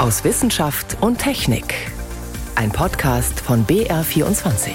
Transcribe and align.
aus 0.00 0.24
Wissenschaft 0.24 0.96
und 1.02 1.18
Technik. 1.18 1.74
Ein 2.54 2.72
Podcast 2.72 3.38
von 3.38 3.66
BR24. 3.66 4.70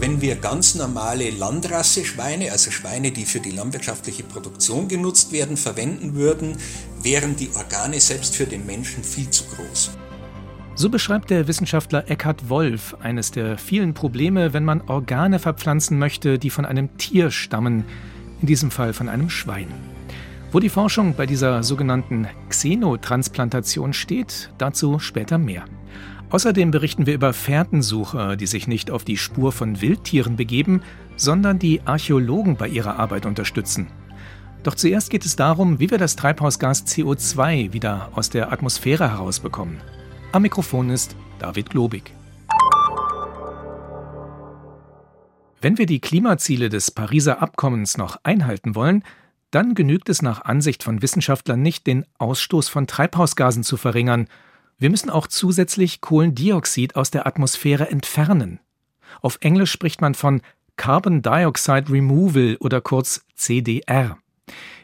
Wenn 0.00 0.20
wir 0.20 0.34
ganz 0.34 0.74
normale 0.74 1.30
Landrasse-Schweine, 1.30 2.50
also 2.50 2.72
Schweine, 2.72 3.12
die 3.12 3.24
für 3.24 3.38
die 3.38 3.52
landwirtschaftliche 3.52 4.24
Produktion 4.24 4.88
genutzt 4.88 5.30
werden, 5.30 5.56
verwenden 5.56 6.16
würden, 6.16 6.56
wären 7.00 7.36
die 7.36 7.50
Organe 7.54 8.00
selbst 8.00 8.34
für 8.34 8.46
den 8.46 8.66
Menschen 8.66 9.04
viel 9.04 9.30
zu 9.30 9.44
groß. 9.44 9.96
So 10.74 10.90
beschreibt 10.90 11.30
der 11.30 11.46
Wissenschaftler 11.46 12.10
Eckhard 12.10 12.48
Wolf 12.48 12.96
eines 13.00 13.30
der 13.30 13.58
vielen 13.58 13.94
Probleme, 13.94 14.52
wenn 14.52 14.64
man 14.64 14.80
Organe 14.88 15.38
verpflanzen 15.38 16.00
möchte, 16.00 16.40
die 16.40 16.50
von 16.50 16.64
einem 16.64 16.96
Tier 16.98 17.30
stammen, 17.30 17.84
in 18.40 18.46
diesem 18.46 18.70
Fall 18.70 18.92
von 18.92 19.08
einem 19.08 19.30
Schwein. 19.30 19.68
Wo 20.50 20.60
die 20.60 20.68
Forschung 20.70 21.14
bei 21.14 21.26
dieser 21.26 21.62
sogenannten 21.62 22.26
Xenotransplantation 22.48 23.92
steht, 23.92 24.50
dazu 24.56 24.98
später 24.98 25.36
mehr. 25.36 25.64
Außerdem 26.30 26.70
berichten 26.70 27.06
wir 27.06 27.14
über 27.14 27.32
Fährtensucher, 27.32 28.36
die 28.36 28.46
sich 28.46 28.66
nicht 28.66 28.90
auf 28.90 29.04
die 29.04 29.16
Spur 29.16 29.52
von 29.52 29.80
Wildtieren 29.80 30.36
begeben, 30.36 30.82
sondern 31.16 31.58
die 31.58 31.80
Archäologen 31.84 32.56
bei 32.56 32.68
ihrer 32.68 32.98
Arbeit 32.98 33.26
unterstützen. 33.26 33.88
Doch 34.62 34.74
zuerst 34.74 35.10
geht 35.10 35.24
es 35.24 35.36
darum, 35.36 35.80
wie 35.80 35.90
wir 35.90 35.98
das 35.98 36.16
Treibhausgas 36.16 36.86
CO2 36.86 37.72
wieder 37.72 38.10
aus 38.14 38.28
der 38.28 38.52
Atmosphäre 38.52 39.10
herausbekommen. 39.10 39.78
Am 40.32 40.42
Mikrofon 40.42 40.90
ist 40.90 41.16
David 41.38 41.70
Globig. 41.70 42.17
Wenn 45.60 45.76
wir 45.76 45.86
die 45.86 46.00
Klimaziele 46.00 46.68
des 46.68 46.92
Pariser 46.92 47.42
Abkommens 47.42 47.96
noch 47.96 48.18
einhalten 48.22 48.76
wollen, 48.76 49.02
dann 49.50 49.74
genügt 49.74 50.08
es 50.08 50.22
nach 50.22 50.42
Ansicht 50.44 50.82
von 50.84 51.02
Wissenschaftlern 51.02 51.60
nicht, 51.60 51.86
den 51.86 52.04
Ausstoß 52.18 52.68
von 52.68 52.86
Treibhausgasen 52.86 53.64
zu 53.64 53.76
verringern. 53.76 54.28
Wir 54.78 54.90
müssen 54.90 55.10
auch 55.10 55.26
zusätzlich 55.26 56.00
Kohlendioxid 56.00 56.94
aus 56.94 57.10
der 57.10 57.26
Atmosphäre 57.26 57.90
entfernen. 57.90 58.60
Auf 59.20 59.38
Englisch 59.40 59.72
spricht 59.72 60.00
man 60.00 60.14
von 60.14 60.42
Carbon 60.76 61.22
Dioxide 61.22 61.90
Removal 61.90 62.56
oder 62.60 62.80
kurz 62.80 63.24
CDR. 63.34 64.18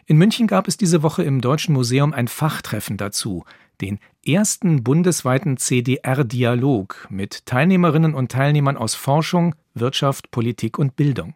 In 0.06 0.16
München 0.16 0.48
gab 0.48 0.66
es 0.66 0.77
diese 0.77 1.03
Woche 1.03 1.22
im 1.22 1.41
Deutschen 1.41 1.72
Museum 1.72 2.12
ein 2.12 2.27
Fachtreffen 2.27 2.97
dazu, 2.97 3.44
den 3.80 3.98
ersten 4.25 4.83
bundesweiten 4.83 5.56
CDR-Dialog 5.56 7.06
mit 7.11 7.47
Teilnehmerinnen 7.47 8.14
und 8.14 8.31
Teilnehmern 8.33 8.77
aus 8.77 8.94
Forschung, 8.94 9.55
Wirtschaft, 9.75 10.31
Politik 10.31 10.78
und 10.78 10.97
Bildung. 10.97 11.34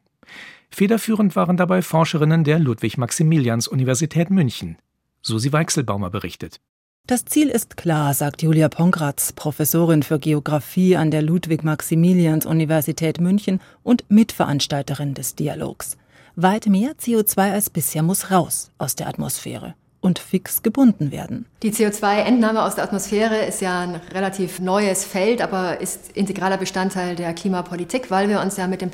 Federführend 0.71 1.35
waren 1.37 1.57
dabei 1.57 1.83
Forscherinnen 1.83 2.45
der 2.45 2.59
Ludwig-Maximilians-Universität 2.59 4.31
München. 4.31 4.77
Susi 5.23 5.53
Weichselbaumer 5.53 6.11
berichtet. 6.11 6.61
Das 7.07 7.25
Ziel 7.25 7.49
ist 7.49 7.79
klar, 7.79 8.13
sagt 8.13 8.43
Julia 8.43 8.69
Pongratz, 8.69 9.33
Professorin 9.33 10.03
für 10.03 10.19
Geographie 10.19 10.97
an 10.97 11.11
der 11.11 11.23
Ludwig-Maximilians-Universität 11.23 13.19
München 13.21 13.61
und 13.83 14.05
Mitveranstalterin 14.11 15.15
des 15.15 15.35
Dialogs. 15.35 15.97
Weit 16.37 16.67
mehr 16.67 16.93
CO2 16.93 17.53
als 17.53 17.71
bisher 17.71 18.03
muss 18.03 18.31
raus 18.31 18.71
aus 18.77 18.95
der 18.95 19.09
Atmosphäre 19.09 19.75
und 20.09 20.19
fix 20.19 20.63
gebunden 20.63 21.13
werden. 21.13 21.47
Die 21.63 21.71
CO2-Entnahme 21.71 22.63
aus 22.65 22.75
der 22.75 22.85
Atmosphäre 22.85 23.45
ist 23.45 23.61
ja 23.61 23.81
ein 23.81 24.01
relativ 24.13 24.59
neues 24.59 25.05
Feld, 25.05 25.43
aber 25.43 25.81
ist 25.81 26.13
integraler 26.17 26.57
Bestandteil 26.57 27.15
der 27.15 27.35
Klimapolitik, 27.35 28.11
weil 28.11 28.29
wir 28.29 28.41
uns 28.41 28.57
ja 28.57 28.67
mit 28.67 28.81
dem 28.81 28.91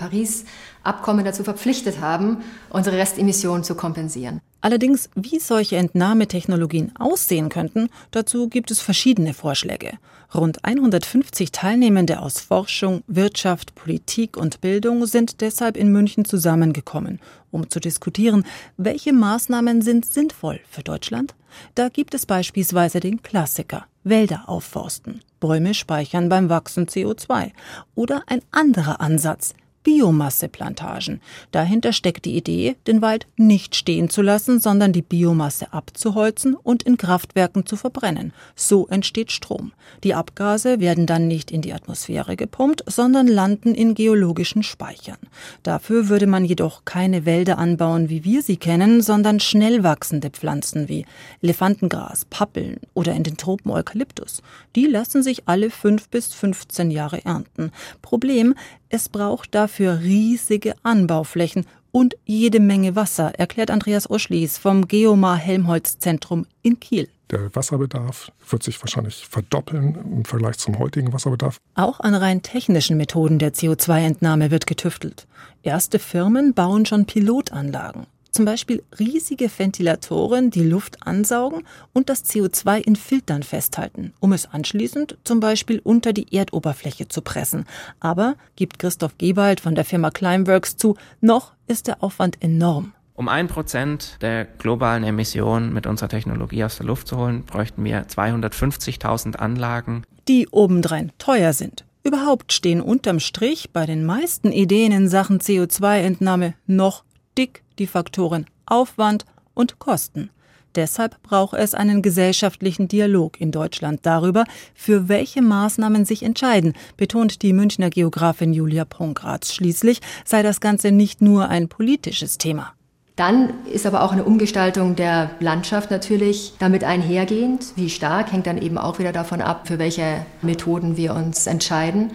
Paris-Abkommen 0.85 1.25
dazu 1.25 1.43
verpflichtet 1.43 2.01
haben, 2.01 2.39
unsere 2.71 2.99
Restemissionen 2.99 3.65
zu 3.65 3.75
kompensieren. 3.75 4.41
Allerdings, 4.61 5.11
wie 5.15 5.39
solche 5.41 5.77
Entnahmetechnologien 5.77 6.93
aussehen 6.99 7.49
könnten, 7.49 7.89
dazu 8.13 8.49
gibt 8.49 8.71
es 8.71 8.81
verschiedene 8.81 9.35
Vorschläge. 9.35 9.99
Rund 10.35 10.64
150 10.64 11.53
Teilnehmende 11.53 12.20
aus 12.20 12.41
Forschung, 12.41 13.03
Wirtschaft, 13.07 13.75
Politik 13.75 14.36
und 14.36 14.61
Bildung 14.61 15.07
sind 15.07 15.41
deshalb 15.42 15.77
in 15.77 15.92
München 15.92 16.25
zusammengekommen, 16.25 17.20
um 17.51 17.69
zu 17.69 17.79
diskutieren, 17.79 18.45
welche 18.77 19.13
Maßnahmen 19.13 19.83
sind 19.83 20.07
sinnvoll 20.07 20.61
für 20.69 20.83
Deutschland. 20.83 21.35
Da 21.75 21.89
gibt 21.89 22.14
es 22.14 22.27
beispielsweise 22.27 23.01
den 23.01 23.23
Klassiker 23.23 23.87
Wälder 24.03 24.48
aufforsten, 24.48 25.20
Bäume 25.41 25.73
speichern 25.73 26.29
beim 26.29 26.48
Wachsen 26.48 26.87
CO2 26.87 27.53
oder 27.95 28.23
ein 28.27 28.41
anderer 28.51 29.01
Ansatz, 29.01 29.55
Biomasseplantagen. 29.84 31.20
Dahinter 31.52 31.92
steckt 31.92 32.24
die 32.24 32.36
Idee, 32.36 32.77
den 32.86 33.02
Wald 33.02 33.27
nicht 33.36 33.77
stehen 33.77 34.08
zu 34.08 34.22
lassen, 34.22 34.58
sondern 34.58 34.92
die 34.92 35.02
Biomasse 35.02 35.72
abzuholzen 35.72 36.56
und 36.56 36.83
in 36.83 36.96
Kraftwerken 36.96 37.67
zu 37.67 37.77
verbrennen. 37.77 38.33
So 38.56 38.89
entsteht 38.89 39.30
Strom. 39.30 39.72
Die 40.02 40.14
Abgase 40.14 40.80
werden 40.80 41.06
dann 41.06 41.28
nicht 41.28 41.50
in 41.50 41.61
die 41.61 41.74
Atmosphäre 41.74 42.34
gepumpt, 42.34 42.83
sondern 42.86 43.28
landen 43.28 43.74
in 43.74 43.95
geologischen 43.95 44.62
Speichern. 44.62 45.18
Dafür 45.62 46.08
würde 46.08 46.27
man 46.27 46.46
jedoch 46.46 46.84
keine 46.86 47.27
Wälder 47.27 47.58
anbauen, 47.58 48.08
wie 48.08 48.24
wir 48.24 48.42
sie 48.42 48.56
kennen, 48.56 49.02
sondern 49.02 49.39
schnell 49.39 49.83
wachsende 49.84 50.30
Pflanzen 50.30 50.89
wie 50.89 51.05
Elefantengras, 51.42 52.24
Pappeln 52.24 52.80
oder 52.95 53.12
in 53.12 53.22
den 53.22 53.36
Tropen 53.36 53.70
Eukalyptus. 53.70 54.42
Die 54.77 54.86
lassen 54.86 55.22
sich 55.22 55.46
alle 55.46 55.68
fünf 55.68 56.08
bis 56.08 56.33
15 56.33 56.90
Jahre 56.90 57.22
ernten. 57.27 57.70
Problem, 58.01 58.55
es 58.95 59.09
braucht 59.09 59.57
dafür 59.57 59.99
riesige 59.99 60.77
Anbauflächen 60.85 61.67
und 61.91 62.15
jede 62.25 62.61
Menge 62.61 62.95
Wasser, 62.95 63.33
erklärt 63.37 63.73
Andreas 63.73 64.09
Oschlies 64.09 64.57
vom 64.57 64.87
Geomar 64.87 65.37
Helmholtz 65.37 65.99
Zentrum 65.99 66.47
in 66.63 66.79
Kiel. 66.79 67.09
Der 67.29 67.53
Wasserbedarf 67.57 68.31
wird 68.49 68.63
sich 68.63 68.81
wahrscheinlich 68.81 69.27
verdoppeln 69.27 69.97
im 70.19 70.25
Vergleich 70.25 70.59
zum 70.59 70.79
heutigen 70.79 71.13
Wasserbedarf. 71.13 71.57
Auch 71.75 71.99
an 71.99 72.15
rein 72.15 72.43
technischen 72.43 72.97
Methoden 72.97 73.41
der 73.41 73.53
CO2-Entnahme 73.53 74.53
wird 74.53 74.69
getüftelt. 74.69 75.27
Erste 75.65 75.99
Firmen 75.99 76.55
bauen 76.55 76.87
schon 76.87 77.05
Pilotanlagen. 77.05 78.07
Zum 78.34 78.46
Beispiel 78.46 78.83
riesige 78.98 79.48
Ventilatoren, 79.48 80.50
die 80.50 80.64
Luft 80.64 81.06
ansaugen 81.06 81.62
und 81.92 82.08
das 82.08 82.24
CO2 82.24 82.78
in 82.78 82.96
Filtern 82.96 83.45
festhalten, 83.45 84.12
um 84.18 84.33
es 84.33 84.46
anschließend 84.46 85.18
zum 85.22 85.39
Beispiel 85.39 85.80
unter 85.84 86.12
die 86.12 86.36
Erdoberfläche 86.36 87.06
zu 87.06 87.22
pressen. 87.22 87.64
Aber, 88.00 88.34
gibt 88.56 88.80
Christoph 88.80 89.17
Gebald 89.18 89.61
von 89.61 89.77
der 89.77 89.84
Firma 89.84 90.11
Climeworks 90.11 90.77
zu, 90.77 90.96
noch 91.20 91.52
ist 91.68 91.86
der 91.86 92.02
Aufwand 92.02 92.42
enorm. 92.42 92.92
Um 93.14 93.28
ein 93.28 93.46
Prozent 93.46 94.18
der 94.20 94.46
globalen 94.46 95.05
Emissionen 95.05 95.72
mit 95.72 95.86
unserer 95.86 96.08
Technologie 96.08 96.64
aus 96.64 96.78
der 96.78 96.86
Luft 96.86 97.06
zu 97.06 97.16
holen, 97.16 97.45
bräuchten 97.45 97.84
wir 97.84 98.08
250.000 98.08 99.36
Anlagen. 99.36 100.02
Die 100.27 100.48
obendrein 100.48 101.12
teuer 101.18 101.52
sind. 101.52 101.84
Überhaupt 102.02 102.52
stehen 102.52 102.80
unterm 102.80 103.20
Strich 103.20 103.70
bei 103.72 103.86
den 103.86 104.05
meisten 104.05 104.51
Ideen 104.51 104.90
in 104.90 105.08
Sachen 105.08 105.39
CO2-Entnahme 105.39 106.55
noch 106.66 107.05
dick 107.36 107.62
die 107.78 107.86
Faktoren 107.86 108.46
Aufwand 108.67 109.24
und 109.55 109.78
Kosten. 109.78 110.30
Deshalb 110.74 111.22
braucht 111.22 111.55
es 111.55 111.74
einen 111.74 112.02
gesellschaftlichen 112.02 112.89
Dialog 112.89 113.40
in 113.40 113.52
Deutschland 113.52 114.00
darüber, 114.02 114.45
für 114.74 115.08
welche 115.08 115.40
Maßnahmen 115.40 116.05
sich 116.05 116.24
entscheiden, 116.24 116.74
betont 116.96 117.42
die 117.42 117.52
Münchner 117.52 117.90
Geografin 117.90 118.52
Julia 118.52 118.84
Pongratz. 118.84 119.52
Schließlich 119.55 120.00
sei 120.24 120.42
das 120.42 120.61
Ganze 120.61 120.90
nicht 120.90 121.22
nur 121.22 121.48
ein 121.48 121.68
politisches 121.68 122.39
Thema. 122.39 122.72
Dann 123.17 123.64
ist 123.66 123.86
aber 123.86 124.02
auch 124.02 124.11
eine 124.11 124.24
Umgestaltung 124.24 124.96
der 124.96 125.30
Landschaft 125.39 125.92
natürlich 125.92 126.55
damit 126.58 126.83
einhergehend. 126.83 127.66
Wie 127.77 127.89
stark 127.89 128.32
hängt 128.32 128.49
dann 128.49 128.58
eben 128.61 128.76
auch 128.76 128.99
wieder 128.99 129.12
davon 129.12 129.40
ab, 129.40 129.69
für 129.69 129.78
welche 129.78 130.26
Methoden 130.43 130.96
wir 130.96 131.14
uns 131.14 131.46
entscheiden. 131.46 132.11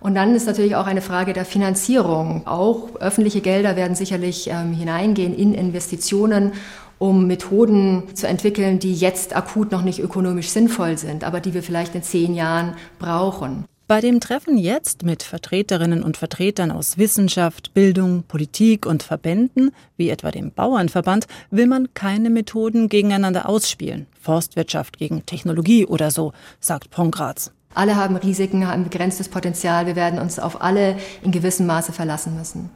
Und 0.00 0.14
dann 0.14 0.34
ist 0.34 0.46
natürlich 0.46 0.76
auch 0.76 0.86
eine 0.86 1.02
Frage 1.02 1.32
der 1.32 1.44
Finanzierung. 1.44 2.46
Auch 2.46 2.96
öffentliche 2.96 3.42
Gelder 3.42 3.76
werden 3.76 3.94
sicherlich 3.94 4.48
ähm, 4.48 4.72
hineingehen 4.72 5.34
in 5.36 5.54
Investitionen, 5.54 6.52
um 6.98 7.26
Methoden 7.26 8.14
zu 8.14 8.26
entwickeln, 8.26 8.78
die 8.78 8.94
jetzt 8.94 9.36
akut 9.36 9.70
noch 9.70 9.82
nicht 9.82 10.00
ökonomisch 10.00 10.48
sinnvoll 10.48 10.98
sind, 10.98 11.24
aber 11.24 11.40
die 11.40 11.54
wir 11.54 11.62
vielleicht 11.62 11.94
in 11.94 12.02
zehn 12.02 12.34
Jahren 12.34 12.74
brauchen. 12.98 13.64
Bei 13.90 14.00
dem 14.00 14.20
Treffen 14.20 14.56
jetzt 14.56 15.02
mit 15.02 15.24
Vertreterinnen 15.24 16.04
und 16.04 16.16
Vertretern 16.16 16.70
aus 16.70 16.96
Wissenschaft, 16.96 17.74
Bildung, 17.74 18.22
Politik 18.22 18.86
und 18.86 19.02
Verbänden, 19.02 19.72
wie 19.96 20.10
etwa 20.10 20.30
dem 20.30 20.52
Bauernverband, 20.52 21.26
will 21.50 21.66
man 21.66 21.92
keine 21.92 22.30
Methoden 22.30 22.88
gegeneinander 22.88 23.48
ausspielen. 23.48 24.06
Forstwirtschaft 24.20 24.96
gegen 24.96 25.26
Technologie 25.26 25.86
oder 25.86 26.12
so, 26.12 26.32
sagt 26.60 26.90
Pongratz. 26.90 27.50
Alle 27.74 27.96
haben 27.96 28.16
Risiken, 28.16 28.66
haben 28.66 28.84
begrenztes 28.84 29.28
Potenzial. 29.28 29.86
Wir 29.86 29.96
werden 29.96 30.18
uns 30.18 30.38
auf 30.38 30.60
alle 30.60 30.96
in 31.22 31.30
gewissem 31.30 31.66
Maße 31.66 31.92
verlassen 31.92 32.36
müssen. 32.36 32.70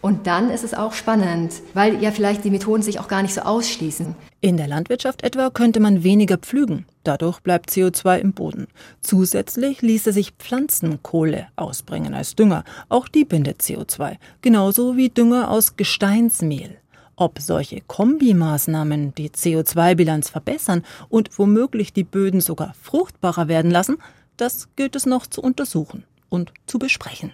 Und 0.00 0.26
dann 0.26 0.50
ist 0.50 0.64
es 0.64 0.72
auch 0.72 0.94
spannend, 0.94 1.52
weil 1.74 2.02
ja 2.02 2.10
vielleicht 2.10 2.44
die 2.44 2.50
Methoden 2.50 2.82
sich 2.82 3.00
auch 3.00 3.08
gar 3.08 3.22
nicht 3.22 3.34
so 3.34 3.42
ausschließen. 3.42 4.14
In 4.40 4.56
der 4.56 4.66
Landwirtschaft 4.66 5.22
etwa 5.22 5.50
könnte 5.50 5.80
man 5.80 6.02
weniger 6.02 6.38
pflügen. 6.38 6.86
Dadurch 7.04 7.40
bleibt 7.40 7.70
CO2 7.70 8.18
im 8.18 8.32
Boden. 8.32 8.68
Zusätzlich 9.02 9.82
ließe 9.82 10.12
sich 10.12 10.32
Pflanzenkohle 10.38 11.48
ausbringen 11.56 12.14
als 12.14 12.34
Dünger. 12.34 12.64
Auch 12.88 13.08
die 13.08 13.26
bindet 13.26 13.60
CO2. 13.60 14.16
Genauso 14.40 14.96
wie 14.96 15.10
Dünger 15.10 15.50
aus 15.50 15.76
Gesteinsmehl. 15.76 16.78
Ob 17.16 17.38
solche 17.38 17.82
Kombimaßnahmen 17.82 19.14
die 19.14 19.28
CO2-Bilanz 19.28 20.30
verbessern 20.30 20.82
und 21.10 21.38
womöglich 21.38 21.92
die 21.92 22.04
Böden 22.04 22.40
sogar 22.40 22.72
fruchtbarer 22.80 23.48
werden 23.48 23.70
lassen, 23.70 23.98
das 24.40 24.68
gilt 24.76 24.96
es 24.96 25.06
noch 25.06 25.26
zu 25.26 25.42
untersuchen 25.42 26.04
und 26.28 26.52
zu 26.66 26.78
besprechen. 26.78 27.32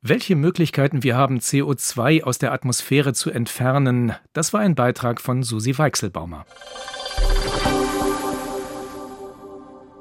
Welche 0.00 0.36
Möglichkeiten 0.36 1.02
wir 1.02 1.16
haben, 1.16 1.38
CO2 1.38 2.22
aus 2.22 2.38
der 2.38 2.52
Atmosphäre 2.52 3.14
zu 3.14 3.30
entfernen, 3.30 4.14
das 4.32 4.52
war 4.52 4.60
ein 4.60 4.74
Beitrag 4.74 5.20
von 5.20 5.42
Susi 5.42 5.76
Weichselbaumer. 5.76 6.46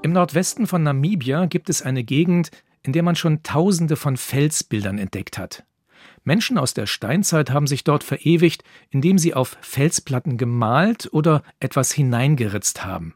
Im 0.04 0.12
Nordwesten 0.14 0.68
von 0.68 0.84
Namibia 0.84 1.48
gibt 1.48 1.70
es 1.70 1.82
eine 1.82 2.04
Gegend, 2.04 2.52
in 2.84 2.94
der 2.94 3.04
man 3.04 3.16
schon 3.16 3.44
Tausende 3.44 3.96
von 3.96 4.18
Felsbildern 4.18 5.00
entdeckt 5.00 5.38
hat. 5.38 5.66
Menschen 6.24 6.58
aus 6.58 6.74
der 6.74 6.86
Steinzeit 6.86 7.52
haben 7.52 7.68
sich 7.68 7.84
dort 7.84 8.04
verewigt, 8.04 8.64
indem 8.90 9.18
sie 9.18 9.34
auf 9.34 9.58
Felsplatten 9.62 10.38
gemalt 10.38 11.10
oder 11.12 11.42
etwas 11.60 11.92
hineingeritzt 11.92 12.86
haben. 12.86 13.16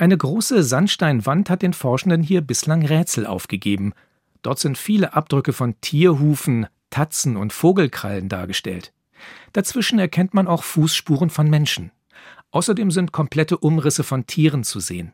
Eine 0.00 0.16
große 0.16 0.62
Sandsteinwand 0.62 1.50
hat 1.50 1.62
den 1.62 1.72
Forschenden 1.72 2.22
hier 2.22 2.40
bislang 2.40 2.86
Rätsel 2.86 3.26
aufgegeben. 3.26 3.94
Dort 4.42 4.60
sind 4.60 4.78
viele 4.78 5.14
Abdrücke 5.14 5.52
von 5.52 5.74
Tierhufen, 5.80 6.68
Tatzen 6.88 7.36
und 7.36 7.52
Vogelkrallen 7.52 8.28
dargestellt. 8.28 8.92
Dazwischen 9.52 9.98
erkennt 9.98 10.34
man 10.34 10.46
auch 10.46 10.62
Fußspuren 10.62 11.30
von 11.30 11.50
Menschen. 11.50 11.90
Außerdem 12.52 12.92
sind 12.92 13.10
komplette 13.10 13.58
Umrisse 13.58 14.04
von 14.04 14.24
Tieren 14.26 14.62
zu 14.62 14.78
sehen. 14.78 15.12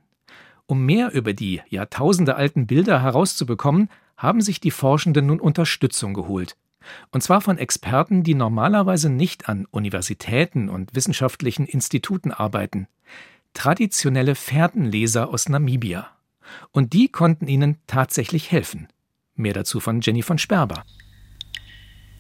Um 0.66 0.84
mehr 0.84 1.12
über 1.12 1.32
die 1.32 1.62
jahrtausendealten 1.70 2.66
Bilder 2.66 3.00
herauszubekommen, 3.02 3.88
haben 4.18 4.42
sich 4.42 4.60
die 4.60 4.70
Forschenden 4.70 5.26
nun 5.26 5.40
Unterstützung 5.40 6.12
geholt. 6.12 6.58
Und 7.10 7.22
zwar 7.22 7.40
von 7.40 7.56
Experten, 7.56 8.22
die 8.22 8.34
normalerweise 8.34 9.08
nicht 9.08 9.48
an 9.48 9.66
Universitäten 9.70 10.68
und 10.68 10.94
wissenschaftlichen 10.94 11.64
Instituten 11.64 12.32
arbeiten. 12.32 12.86
Traditionelle 13.54 14.34
Fährtenleser 14.34 15.28
aus 15.30 15.48
Namibia. 15.48 16.08
Und 16.72 16.92
die 16.92 17.08
konnten 17.08 17.48
ihnen 17.48 17.78
tatsächlich 17.86 18.52
helfen. 18.52 18.88
Mehr 19.34 19.54
dazu 19.54 19.80
von 19.80 20.00
Jenny 20.00 20.22
von 20.22 20.38
Sperber. 20.38 20.84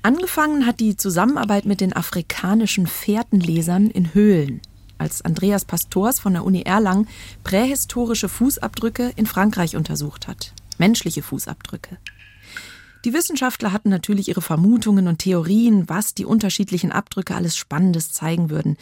Angefangen 0.02 0.66
hat 0.66 0.80
die 0.80 0.96
Zusammenarbeit 0.96 1.64
mit 1.64 1.80
den 1.80 1.94
afrikanischen 1.94 2.86
Fährtenlesern 2.86 3.90
in 3.90 4.12
Höhlen, 4.12 4.60
als 4.98 5.22
Andreas 5.22 5.64
Pastors 5.64 6.20
von 6.20 6.34
der 6.34 6.44
Uni 6.44 6.62
Erlangen 6.62 7.08
prähistorische 7.42 8.28
Fußabdrücke 8.28 9.12
in 9.16 9.26
Frankreich 9.26 9.76
untersucht 9.76 10.28
hat. 10.28 10.52
Menschliche 10.78 11.22
Fußabdrücke. 11.22 11.98
Die 13.04 13.12
Wissenschaftler 13.12 13.72
hatten 13.72 13.90
natürlich 13.90 14.28
ihre 14.28 14.40
Vermutungen 14.40 15.08
und 15.08 15.18
Theorien, 15.18 15.88
was 15.88 16.14
die 16.14 16.24
unterschiedlichen 16.24 16.90
Abdrücke 16.90 17.34
alles 17.34 17.56
Spannendes 17.56 18.12
zeigen 18.12 18.50
würden. 18.50 18.76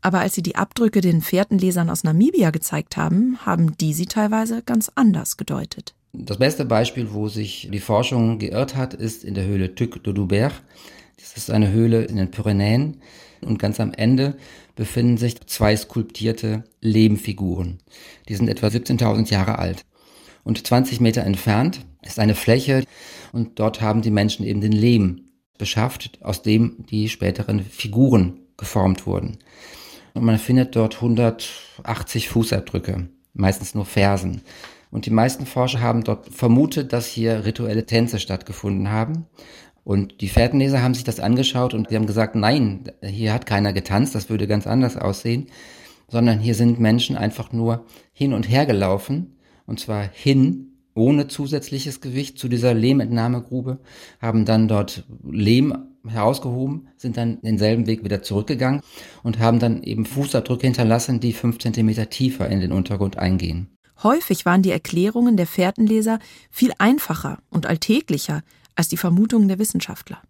Aber 0.00 0.20
als 0.20 0.34
sie 0.34 0.42
die 0.42 0.56
Abdrücke 0.56 1.00
den 1.00 1.22
Fährtenlesern 1.22 1.90
aus 1.90 2.04
Namibia 2.04 2.50
gezeigt 2.50 2.96
haben, 2.96 3.38
haben 3.44 3.76
die 3.78 3.92
sie 3.92 4.06
teilweise 4.06 4.62
ganz 4.62 4.90
anders 4.94 5.36
gedeutet. 5.36 5.94
Das 6.12 6.38
beste 6.38 6.64
Beispiel, 6.64 7.12
wo 7.12 7.28
sich 7.28 7.68
die 7.70 7.80
Forschung 7.80 8.38
geirrt 8.38 8.74
hat, 8.74 8.94
ist 8.94 9.24
in 9.24 9.34
der 9.34 9.46
Höhle 9.46 9.74
Tuc 9.74 10.02
de 10.02 10.12
Doubert. 10.12 10.62
Das 11.18 11.36
ist 11.36 11.50
eine 11.50 11.70
Höhle 11.72 12.04
in 12.04 12.16
den 12.16 12.30
Pyrenäen. 12.30 13.02
Und 13.42 13.58
ganz 13.58 13.80
am 13.80 13.92
Ende 13.92 14.36
befinden 14.76 15.18
sich 15.18 15.40
zwei 15.46 15.76
skulptierte 15.76 16.64
Lehmfiguren. 16.80 17.78
Die 18.28 18.34
sind 18.34 18.48
etwa 18.48 18.68
17.000 18.68 19.30
Jahre 19.30 19.58
alt. 19.58 19.84
Und 20.44 20.64
20 20.66 21.00
Meter 21.00 21.22
entfernt 21.24 21.80
ist 22.02 22.18
eine 22.18 22.34
Fläche 22.34 22.84
und 23.32 23.58
dort 23.58 23.80
haben 23.80 24.02
die 24.02 24.10
Menschen 24.10 24.46
eben 24.46 24.60
den 24.60 24.72
Lehm 24.72 25.24
beschafft, 25.58 26.18
aus 26.22 26.42
dem 26.42 26.86
die 26.88 27.08
späteren 27.08 27.60
Figuren 27.60 28.40
geformt 28.56 29.06
wurden. 29.06 29.38
Und 30.16 30.24
man 30.24 30.38
findet 30.38 30.74
dort 30.74 30.94
180 30.96 32.30
Fußabdrücke, 32.30 33.08
meistens 33.34 33.74
nur 33.74 33.84
Fersen. 33.84 34.40
Und 34.90 35.04
die 35.04 35.10
meisten 35.10 35.44
Forscher 35.44 35.82
haben 35.82 36.04
dort 36.04 36.28
vermutet, 36.28 36.94
dass 36.94 37.06
hier 37.06 37.44
rituelle 37.44 37.84
Tänze 37.84 38.18
stattgefunden 38.18 38.90
haben. 38.90 39.26
Und 39.84 40.22
die 40.22 40.28
Fährtenleser 40.28 40.82
haben 40.82 40.94
sich 40.94 41.04
das 41.04 41.20
angeschaut 41.20 41.74
und 41.74 41.90
die 41.90 41.96
haben 41.96 42.06
gesagt, 42.06 42.34
nein, 42.34 42.84
hier 43.02 43.34
hat 43.34 43.44
keiner 43.44 43.74
getanzt, 43.74 44.14
das 44.14 44.30
würde 44.30 44.46
ganz 44.46 44.66
anders 44.66 44.96
aussehen, 44.96 45.48
sondern 46.08 46.38
hier 46.38 46.54
sind 46.54 46.80
Menschen 46.80 47.16
einfach 47.16 47.52
nur 47.52 47.84
hin 48.14 48.32
und 48.32 48.48
her 48.48 48.64
gelaufen 48.64 49.36
und 49.66 49.80
zwar 49.80 50.08
hin 50.10 50.72
ohne 50.94 51.28
zusätzliches 51.28 52.00
Gewicht 52.00 52.38
zu 52.38 52.48
dieser 52.48 52.72
Lehmentnahmegrube, 52.72 53.80
haben 54.18 54.46
dann 54.46 54.66
dort 54.66 55.04
Lehm 55.30 55.76
herausgehoben, 56.08 56.88
sind 56.96 57.16
dann 57.16 57.40
denselben 57.42 57.86
Weg 57.86 58.04
wieder 58.04 58.22
zurückgegangen 58.22 58.80
und 59.22 59.38
haben 59.38 59.58
dann 59.58 59.82
eben 59.82 60.06
Fußabdrücke 60.06 60.66
hinterlassen, 60.66 61.20
die 61.20 61.32
fünf 61.32 61.58
Zentimeter 61.58 62.10
tiefer 62.10 62.48
in 62.48 62.60
den 62.60 62.72
Untergrund 62.72 63.18
eingehen. 63.18 63.68
Häufig 64.02 64.44
waren 64.44 64.62
die 64.62 64.70
Erklärungen 64.70 65.36
der 65.36 65.46
Fährtenleser 65.46 66.18
viel 66.50 66.72
einfacher 66.78 67.38
und 67.48 67.66
alltäglicher 67.66 68.42
als 68.74 68.88
die 68.88 68.98
Vermutungen 68.98 69.48
der 69.48 69.58
Wissenschaftler. 69.58 70.20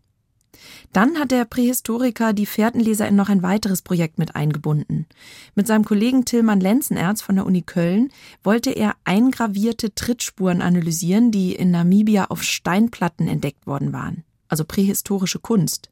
Dann 0.92 1.18
hat 1.18 1.30
der 1.30 1.44
Prähistoriker 1.44 2.32
die 2.32 2.46
Fährtenleser 2.46 3.06
in 3.06 3.16
noch 3.16 3.28
ein 3.28 3.42
weiteres 3.42 3.82
Projekt 3.82 4.18
mit 4.18 4.34
eingebunden. 4.34 5.06
Mit 5.54 5.66
seinem 5.66 5.84
Kollegen 5.84 6.24
Tillmann 6.24 6.60
Lenzenerz 6.60 7.22
von 7.22 7.36
der 7.36 7.46
Uni 7.46 7.62
Köln 7.62 8.10
wollte 8.42 8.70
er 8.70 8.94
eingravierte 9.04 9.94
Trittspuren 9.94 10.62
analysieren, 10.62 11.30
die 11.30 11.54
in 11.54 11.70
Namibia 11.70 12.26
auf 12.26 12.42
Steinplatten 12.42 13.28
entdeckt 13.28 13.66
worden 13.66 13.92
waren, 13.92 14.24
also 14.48 14.64
prähistorische 14.64 15.38
Kunst. 15.38 15.90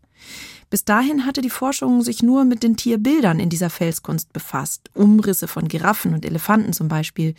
Bis 0.71 0.85
dahin 0.85 1.27
hatte 1.27 1.41
die 1.41 1.51
Forschung 1.51 2.03
sich 2.03 2.23
nur 2.23 2.45
mit 2.45 2.63
den 2.63 2.77
Tierbildern 2.77 3.39
in 3.39 3.49
dieser 3.49 3.71
Felskunst 3.71 4.33
befasst, 4.33 4.91
Umrisse 4.95 5.47
von 5.47 5.69
Giraffen 5.69 6.15
und 6.15 6.25
Elefanten 6.25 6.73
zum 6.73 6.89
Beispiel. 6.89 7.35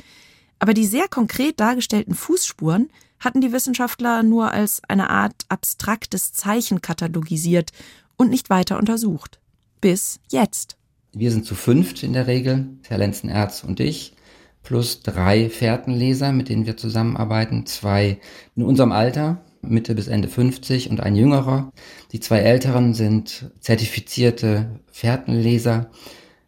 Aber 0.60 0.74
die 0.74 0.86
sehr 0.86 1.08
konkret 1.08 1.60
dargestellten 1.60 2.16
Fußspuren 2.16 2.90
hatten 3.20 3.42
die 3.42 3.52
Wissenschaftler 3.52 4.24
nur 4.24 4.52
als 4.52 4.82
eine 4.88 5.10
Art 5.10 5.46
abstraktes 5.50 6.34
Zeichen 6.34 6.82
katalogisiert 6.82 7.72
und 8.18 8.30
nicht 8.30 8.50
weiter 8.50 8.78
untersucht. 8.78 9.40
Bis 9.82 10.20
jetzt. 10.30 10.78
Wir 11.12 11.32
sind 11.32 11.46
zu 11.46 11.56
fünft 11.56 12.04
in 12.04 12.14
der 12.14 12.28
Regel, 12.28 12.68
Herr 12.84 12.98
Lenzenerz 12.98 13.64
und 13.64 13.80
ich, 13.80 14.16
plus 14.64 15.02
drei 15.02 15.50
Fährtenleser, 15.50 16.32
mit 16.32 16.50
denen 16.50 16.66
wir 16.66 16.78
zusammenarbeiten, 16.78 17.66
zwei 17.66 18.20
in 18.56 18.64
unserem 18.64 18.92
Alter, 18.92 19.42
Mitte 19.70 19.96
bis 19.96 20.08
Ende 20.08 20.28
50 20.28 20.90
und 20.90 21.00
ein 21.00 21.16
jüngerer. 21.16 21.72
Die 22.12 22.20
zwei 22.20 22.40
älteren 22.40 22.94
sind 22.94 23.52
zertifizierte 23.60 24.80
Fährtenleser, 24.92 25.90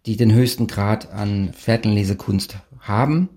die 0.06 0.18
den 0.18 0.34
höchsten 0.34 0.68
Grad 0.68 1.12
an 1.12 1.52
Fährtenlesekunst 1.54 2.58
haben 2.80 3.30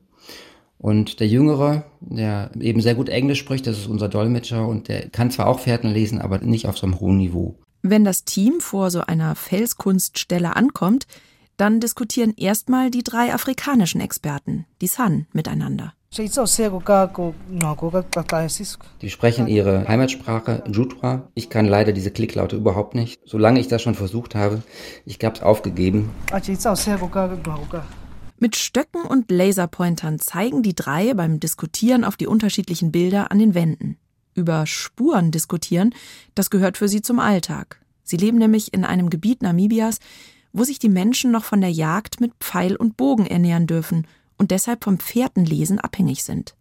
und 0.80 1.20
der 1.20 1.28
Jüngere, 1.28 1.84
der 2.00 2.50
eben 2.58 2.80
sehr 2.80 2.94
gut 2.94 3.10
Englisch 3.10 3.38
spricht, 3.38 3.66
das 3.66 3.76
ist 3.76 3.86
unser 3.86 4.08
Dolmetscher 4.08 4.66
und 4.66 4.88
der 4.88 5.10
kann 5.10 5.30
zwar 5.30 5.46
auch 5.46 5.60
Fährten 5.60 5.90
lesen, 5.90 6.20
aber 6.20 6.38
nicht 6.38 6.66
auf 6.66 6.78
so 6.78 6.86
einem 6.86 7.00
hohen 7.00 7.18
Niveau. 7.18 7.58
Wenn 7.82 8.02
das 8.04 8.24
Team 8.24 8.60
vor 8.60 8.90
so 8.90 9.02
einer 9.02 9.34
Felskunststelle 9.34 10.56
ankommt, 10.56 11.06
dann 11.58 11.80
diskutieren 11.80 12.32
erstmal 12.34 12.90
die 12.90 13.02
drei 13.02 13.34
afrikanischen 13.34 14.00
Experten, 14.00 14.64
die 14.80 14.86
San, 14.86 15.26
miteinander. 15.34 15.92
Die 19.00 19.10
sprechen 19.10 19.46
ihre 19.46 19.86
Heimatsprache, 19.86 20.64
Jutwa. 20.66 21.28
Ich 21.34 21.50
kann 21.50 21.66
leider 21.66 21.92
diese 21.92 22.10
Klicklaute 22.10 22.56
überhaupt 22.56 22.96
nicht. 22.96 23.20
Solange 23.24 23.60
ich 23.60 23.68
das 23.68 23.82
schon 23.82 23.94
versucht 23.94 24.34
habe, 24.34 24.60
ich 25.06 25.20
habe 25.22 25.36
es 25.36 25.42
aufgegeben. 25.42 26.10
Mit 28.40 28.56
Stöcken 28.56 29.02
und 29.02 29.30
Laserpointern 29.30 30.18
zeigen 30.18 30.64
die 30.64 30.74
drei 30.74 31.14
beim 31.14 31.38
Diskutieren 31.38 32.02
auf 32.02 32.16
die 32.16 32.26
unterschiedlichen 32.26 32.90
Bilder 32.90 33.30
an 33.30 33.38
den 33.38 33.54
Wänden. 33.54 33.96
Über 34.34 34.66
Spuren 34.66 35.30
diskutieren, 35.30 35.94
das 36.34 36.50
gehört 36.50 36.76
für 36.76 36.88
sie 36.88 37.02
zum 37.02 37.20
Alltag. 37.20 37.80
Sie 38.02 38.16
leben 38.16 38.38
nämlich 38.38 38.74
in 38.74 38.84
einem 38.84 39.10
Gebiet 39.10 39.42
Namibias, 39.42 40.00
wo 40.52 40.64
sich 40.64 40.80
die 40.80 40.88
Menschen 40.88 41.30
noch 41.30 41.44
von 41.44 41.60
der 41.60 41.70
Jagd 41.70 42.20
mit 42.20 42.32
Pfeil 42.40 42.74
und 42.74 42.96
Bogen 42.96 43.26
ernähren 43.26 43.68
dürfen 43.68 44.08
und 44.40 44.50
deshalb 44.50 44.84
vom 44.84 44.98
Pferdenlesen 44.98 45.78
abhängig 45.78 46.24
sind. 46.24 46.56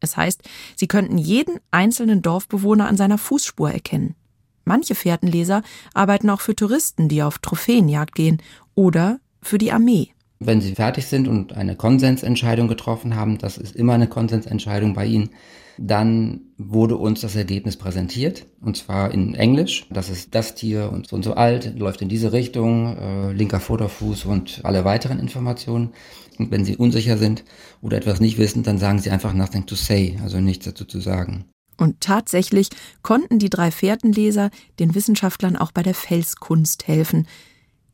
Es 0.00 0.16
heißt, 0.16 0.42
sie 0.74 0.88
könnten 0.88 1.16
jeden 1.16 1.60
einzelnen 1.70 2.20
Dorfbewohner 2.20 2.88
an 2.88 2.96
seiner 2.96 3.16
Fußspur 3.16 3.70
erkennen. 3.70 4.16
Manche 4.64 4.96
Fährtenleser 4.96 5.62
arbeiten 5.94 6.28
auch 6.30 6.40
für 6.40 6.56
Touristen, 6.56 7.08
die 7.08 7.22
auf 7.22 7.38
Trophäenjagd 7.38 8.16
gehen, 8.16 8.42
oder 8.74 9.20
für 9.40 9.58
die 9.58 9.70
Armee. 9.70 10.08
Wenn 10.40 10.60
Sie 10.60 10.74
fertig 10.74 11.06
sind 11.06 11.28
und 11.28 11.52
eine 11.52 11.76
Konsensentscheidung 11.76 12.66
getroffen 12.66 13.14
haben, 13.14 13.38
das 13.38 13.56
ist 13.56 13.76
immer 13.76 13.94
eine 13.94 14.08
Konsensentscheidung 14.08 14.94
bei 14.94 15.06
Ihnen, 15.06 15.30
dann 15.78 16.40
wurde 16.58 16.96
uns 16.96 17.20
das 17.20 17.36
Ergebnis 17.36 17.76
präsentiert 17.76 18.46
und 18.60 18.76
zwar 18.76 19.12
in 19.12 19.34
Englisch. 19.34 19.86
Das 19.90 20.10
ist 20.10 20.34
das 20.34 20.54
Tier 20.54 20.90
und 20.92 21.08
so 21.08 21.16
und 21.16 21.24
so 21.24 21.34
alt, 21.34 21.78
läuft 21.78 22.02
in 22.02 22.08
diese 22.08 22.32
Richtung, 22.32 22.96
äh, 22.96 23.32
linker 23.32 23.60
Vorderfuß 23.60 24.24
und 24.26 24.60
alle 24.64 24.84
weiteren 24.84 25.18
Informationen. 25.18 25.92
Und 26.38 26.50
wenn 26.50 26.64
Sie 26.64 26.76
unsicher 26.76 27.18
sind 27.18 27.44
oder 27.80 27.96
etwas 27.96 28.20
nicht 28.20 28.38
wissen, 28.38 28.62
dann 28.62 28.78
sagen 28.78 28.98
Sie 28.98 29.10
einfach 29.10 29.34
nothing 29.34 29.66
to 29.66 29.74
say, 29.74 30.18
also 30.22 30.40
nichts 30.40 30.64
dazu 30.64 30.84
zu 30.84 31.00
sagen. 31.00 31.46
Und 31.76 32.00
tatsächlich 32.00 32.68
konnten 33.02 33.38
die 33.38 33.50
drei 33.50 33.70
Fährtenleser 33.70 34.50
den 34.78 34.94
Wissenschaftlern 34.94 35.56
auch 35.56 35.72
bei 35.72 35.82
der 35.82 35.94
Felskunst 35.94 36.86
helfen. 36.86 37.26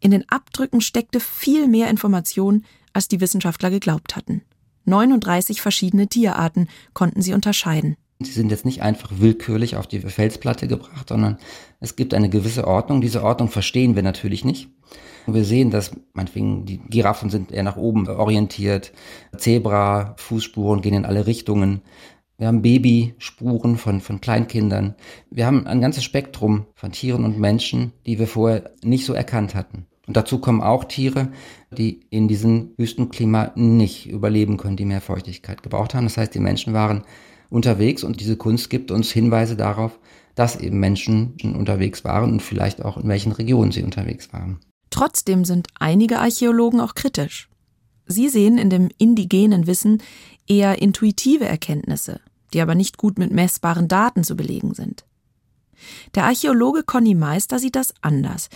In 0.00 0.10
den 0.10 0.28
Abdrücken 0.28 0.80
steckte 0.80 1.20
viel 1.20 1.68
mehr 1.68 1.88
Information, 1.88 2.64
als 2.92 3.08
die 3.08 3.20
Wissenschaftler 3.20 3.70
geglaubt 3.70 4.16
hatten. 4.16 4.42
39 4.88 5.60
verschiedene 5.60 6.08
Tierarten 6.08 6.68
konnten 6.94 7.22
sie 7.22 7.34
unterscheiden. 7.34 7.96
Sie 8.20 8.32
sind 8.32 8.50
jetzt 8.50 8.64
nicht 8.64 8.82
einfach 8.82 9.12
willkürlich 9.18 9.76
auf 9.76 9.86
die 9.86 10.00
Felsplatte 10.00 10.66
gebracht, 10.66 11.08
sondern 11.08 11.38
es 11.78 11.94
gibt 11.94 12.14
eine 12.14 12.28
gewisse 12.28 12.66
Ordnung. 12.66 13.00
Diese 13.00 13.22
Ordnung 13.22 13.48
verstehen 13.48 13.94
wir 13.94 14.02
natürlich 14.02 14.44
nicht. 14.44 14.70
Wir 15.26 15.44
sehen, 15.44 15.70
dass 15.70 15.92
meinetwegen 16.14 16.64
die 16.64 16.78
Giraffen 16.78 17.30
sind 17.30 17.52
eher 17.52 17.62
nach 17.62 17.76
oben 17.76 18.08
orientiert, 18.08 18.92
Zebra, 19.36 20.14
Fußspuren 20.16 20.80
gehen 20.80 20.94
in 20.94 21.04
alle 21.04 21.26
Richtungen. 21.26 21.82
Wir 22.38 22.46
haben 22.46 22.62
Babyspuren 22.62 23.76
von, 23.76 24.00
von 24.00 24.20
Kleinkindern. 24.20 24.94
Wir 25.30 25.46
haben 25.46 25.66
ein 25.66 25.80
ganzes 25.80 26.04
Spektrum 26.04 26.66
von 26.74 26.92
Tieren 26.92 27.24
und 27.24 27.38
Menschen, 27.38 27.92
die 28.06 28.18
wir 28.18 28.26
vorher 28.26 28.70
nicht 28.82 29.04
so 29.04 29.12
erkannt 29.12 29.54
hatten. 29.54 29.86
Und 30.08 30.16
dazu 30.16 30.38
kommen 30.38 30.62
auch 30.62 30.84
Tiere, 30.84 31.28
die 31.70 32.00
in 32.08 32.26
diesem 32.28 32.70
Wüstenklima 32.78 33.52
nicht 33.54 34.08
überleben 34.08 34.56
können, 34.56 34.76
die 34.76 34.86
mehr 34.86 35.02
Feuchtigkeit 35.02 35.62
gebraucht 35.62 35.94
haben. 35.94 36.04
Das 36.04 36.16
heißt, 36.16 36.34
die 36.34 36.40
Menschen 36.40 36.72
waren 36.72 37.04
unterwegs 37.50 38.02
und 38.02 38.20
diese 38.20 38.36
Kunst 38.36 38.70
gibt 38.70 38.90
uns 38.90 39.12
Hinweise 39.12 39.54
darauf, 39.54 39.98
dass 40.34 40.56
eben 40.56 40.80
Menschen 40.80 41.34
unterwegs 41.42 42.04
waren 42.04 42.32
und 42.32 42.42
vielleicht 42.42 42.82
auch 42.82 42.96
in 42.96 43.08
welchen 43.08 43.32
Regionen 43.32 43.70
sie 43.70 43.82
unterwegs 43.82 44.32
waren. 44.32 44.60
Trotzdem 44.90 45.44
sind 45.44 45.68
einige 45.78 46.20
Archäologen 46.20 46.80
auch 46.80 46.94
kritisch. 46.94 47.50
Sie 48.06 48.30
sehen 48.30 48.56
in 48.56 48.70
dem 48.70 48.88
indigenen 48.96 49.66
Wissen 49.66 50.02
eher 50.46 50.80
intuitive 50.80 51.44
Erkenntnisse, 51.44 52.20
die 52.54 52.62
aber 52.62 52.74
nicht 52.74 52.96
gut 52.96 53.18
mit 53.18 53.30
messbaren 53.30 53.88
Daten 53.88 54.24
zu 54.24 54.36
belegen 54.36 54.72
sind. 54.72 55.04
Der 56.14 56.24
Archäologe 56.24 56.82
Conny 56.82 57.14
Meister 57.14 57.58
sieht 57.58 57.76
das 57.76 57.94
anders. 58.00 58.48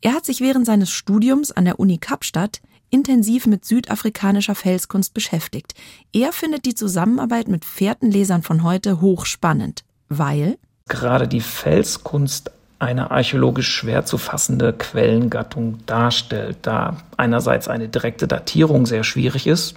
Er 0.00 0.12
hat 0.14 0.24
sich 0.24 0.40
während 0.40 0.64
seines 0.64 0.90
Studiums 0.90 1.50
an 1.50 1.64
der 1.64 1.80
Uni 1.80 1.98
Kapstadt 1.98 2.60
intensiv 2.90 3.46
mit 3.46 3.64
südafrikanischer 3.64 4.54
Felskunst 4.54 5.12
beschäftigt. 5.12 5.74
Er 6.12 6.32
findet 6.32 6.64
die 6.64 6.74
Zusammenarbeit 6.74 7.48
mit 7.48 7.64
Fährtenlesern 7.64 8.42
von 8.42 8.62
heute 8.62 9.00
hochspannend, 9.00 9.82
weil 10.08 10.56
gerade 10.88 11.26
die 11.26 11.40
Felskunst 11.40 12.52
eine 12.78 13.10
archäologisch 13.10 13.68
schwer 13.68 14.04
zu 14.04 14.18
fassende 14.18 14.72
Quellengattung 14.72 15.84
darstellt, 15.86 16.58
da 16.62 16.98
einerseits 17.16 17.66
eine 17.66 17.88
direkte 17.88 18.28
Datierung 18.28 18.86
sehr 18.86 19.02
schwierig 19.02 19.48
ist. 19.48 19.74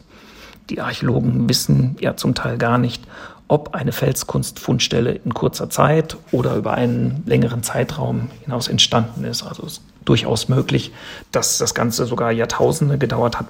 Die 0.69 0.81
Archäologen 0.81 1.49
wissen 1.49 1.97
ja 1.99 2.15
zum 2.15 2.35
Teil 2.35 2.59
gar 2.59 2.77
nicht, 2.77 3.03
ob 3.47 3.73
eine 3.73 3.91
Felskunstfundstelle 3.91 5.11
in 5.11 5.33
kurzer 5.33 5.69
Zeit 5.69 6.15
oder 6.31 6.55
über 6.55 6.73
einen 6.75 7.23
längeren 7.25 7.63
Zeitraum 7.63 8.29
hinaus 8.43 8.67
entstanden 8.67 9.25
ist. 9.25 9.43
Also 9.43 9.65
es 9.65 9.73
ist 9.73 9.90
durchaus 10.05 10.49
möglich, 10.49 10.91
dass 11.31 11.57
das 11.57 11.73
Ganze 11.73 12.05
sogar 12.05 12.31
Jahrtausende 12.31 12.97
gedauert 12.97 13.39
hat. 13.39 13.47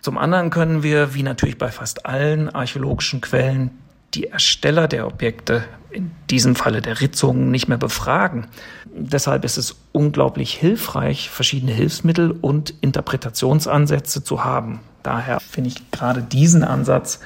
Zum 0.00 0.18
anderen 0.18 0.50
können 0.50 0.82
wir, 0.82 1.14
wie 1.14 1.22
natürlich 1.22 1.58
bei 1.58 1.70
fast 1.70 2.06
allen 2.06 2.48
archäologischen 2.48 3.20
Quellen, 3.20 3.70
die 4.14 4.28
Ersteller 4.28 4.88
der 4.88 5.06
Objekte, 5.06 5.64
in 5.90 6.10
diesem 6.30 6.56
Falle 6.56 6.80
der 6.80 7.00
Ritzungen, 7.00 7.50
nicht 7.50 7.68
mehr 7.68 7.78
befragen. 7.78 8.46
Deshalb 8.94 9.44
ist 9.44 9.56
es 9.56 9.76
unglaublich 9.92 10.54
hilfreich, 10.54 11.30
verschiedene 11.30 11.72
Hilfsmittel 11.72 12.30
und 12.30 12.74
Interpretationsansätze 12.80 14.22
zu 14.22 14.44
haben. 14.44 14.80
Daher 15.02 15.40
finde 15.40 15.70
ich 15.70 15.90
gerade 15.90 16.22
diesen 16.22 16.64
Ansatz 16.64 17.20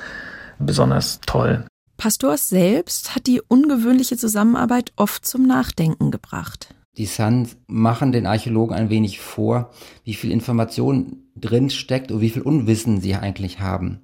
besonders 0.59 1.21
toll. 1.27 1.65
Pastors 1.97 2.49
selbst 2.49 3.15
hat 3.15 3.27
die 3.27 3.43
ungewöhnliche 3.47 4.17
Zusammenarbeit 4.17 4.93
oft 4.97 5.27
zum 5.27 5.47
Nachdenken 5.47 6.11
gebracht. 6.11 6.75
Die 7.01 7.07
Suns 7.07 7.57
machen 7.67 8.13
den 8.13 8.27
Archäologen 8.27 8.77
ein 8.77 8.91
wenig 8.91 9.21
vor, 9.21 9.71
wie 10.05 10.13
viel 10.13 10.31
Information 10.31 11.23
drin 11.35 11.71
steckt 11.71 12.13
und 12.13 12.21
wie 12.21 12.29
viel 12.29 12.43
Unwissen 12.43 13.01
sie 13.01 13.15
eigentlich 13.15 13.59
haben. 13.59 14.01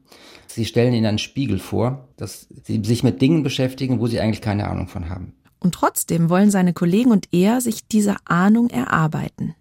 Sie 0.46 0.64
stellen 0.64 0.94
ihnen 0.94 1.04
einen 1.04 1.18
Spiegel 1.18 1.58
vor, 1.58 2.08
dass 2.16 2.48
sie 2.64 2.82
sich 2.82 3.02
mit 3.02 3.20
Dingen 3.20 3.42
beschäftigen, 3.42 4.00
wo 4.00 4.06
sie 4.06 4.18
eigentlich 4.18 4.40
keine 4.40 4.66
Ahnung 4.66 4.88
von 4.88 5.10
haben. 5.10 5.34
Und 5.58 5.74
trotzdem 5.74 6.30
wollen 6.30 6.50
seine 6.50 6.72
Kollegen 6.72 7.10
und 7.10 7.28
er 7.32 7.60
sich 7.60 7.86
diese 7.86 8.16
Ahnung 8.24 8.70
erarbeiten. 8.70 9.54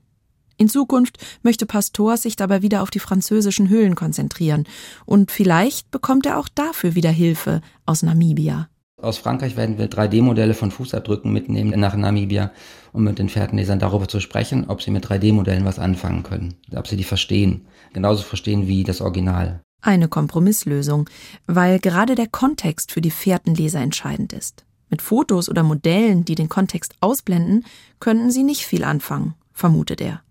In 0.56 0.70
Zukunft 0.70 1.18
möchte 1.44 1.66
Pastor 1.66 2.16
sich 2.16 2.38
dabei 2.38 2.62
wieder 2.62 2.84
auf 2.84 2.90
die 2.90 3.00
französischen 3.00 3.68
Höhlen 3.68 3.96
konzentrieren 3.96 4.64
und 5.06 5.30
vielleicht 5.30 5.92
bekommt 5.92 6.26
er 6.26 6.40
auch 6.40 6.48
dafür 6.48 6.96
wieder 6.96 7.12
Hilfe 7.12 7.60
aus 7.86 8.02
Namibia. 8.02 8.70
Aus 9.06 9.20
Frankreich 9.20 9.56
werden 9.56 9.78
wir 9.78 9.88
3D-Modelle 9.88 10.56
von 10.56 10.72
Fußabdrücken 10.72 11.32
mitnehmen 11.32 11.80
nach 11.80 11.96
Namibia, 11.96 12.52
um 12.92 13.04
mit 13.04 13.20
den 13.20 13.30
Fährtenlesern 13.30 13.78
darüber 13.78 14.08
zu 14.08 14.20
sprechen, 14.20 14.66
ob 14.68 14.82
sie 14.82 14.90
mit 14.90 15.06
3D-Modellen 15.06 15.64
was 15.64 15.78
anfangen 15.78 16.24
können, 16.24 16.56
ob 16.76 16.88
sie 16.88 16.98
die 16.98 17.04
verstehen, 17.04 17.68
genauso 17.94 18.24
verstehen 18.24 18.68
wie 18.68 18.84
das 18.84 19.02
Original 19.02 19.62
eine 19.82 20.08
Kompromisslösung, 20.08 21.08
weil 21.46 21.78
gerade 21.78 22.16
der 22.16 22.26
Kontext 22.26 22.92
für 22.92 23.02
die 23.02 23.12
Fährtenleser 23.12 23.80
entscheidend 23.80 24.34
ist. 24.34 24.66
Mit 24.90 25.04
Fotos 25.04 25.48
oder 25.48 25.62
Modellen, 25.62 26.26
die 26.26 26.34
den 26.34 26.50
Kontext 26.50 26.96
ausblenden, 27.02 27.66
könnten 28.00 28.32
sie 28.32 28.42
nicht 28.42 28.66
viel 28.66 28.84
anfangen, 28.84 29.36
vermutet 29.54 30.02
er. 30.02 30.22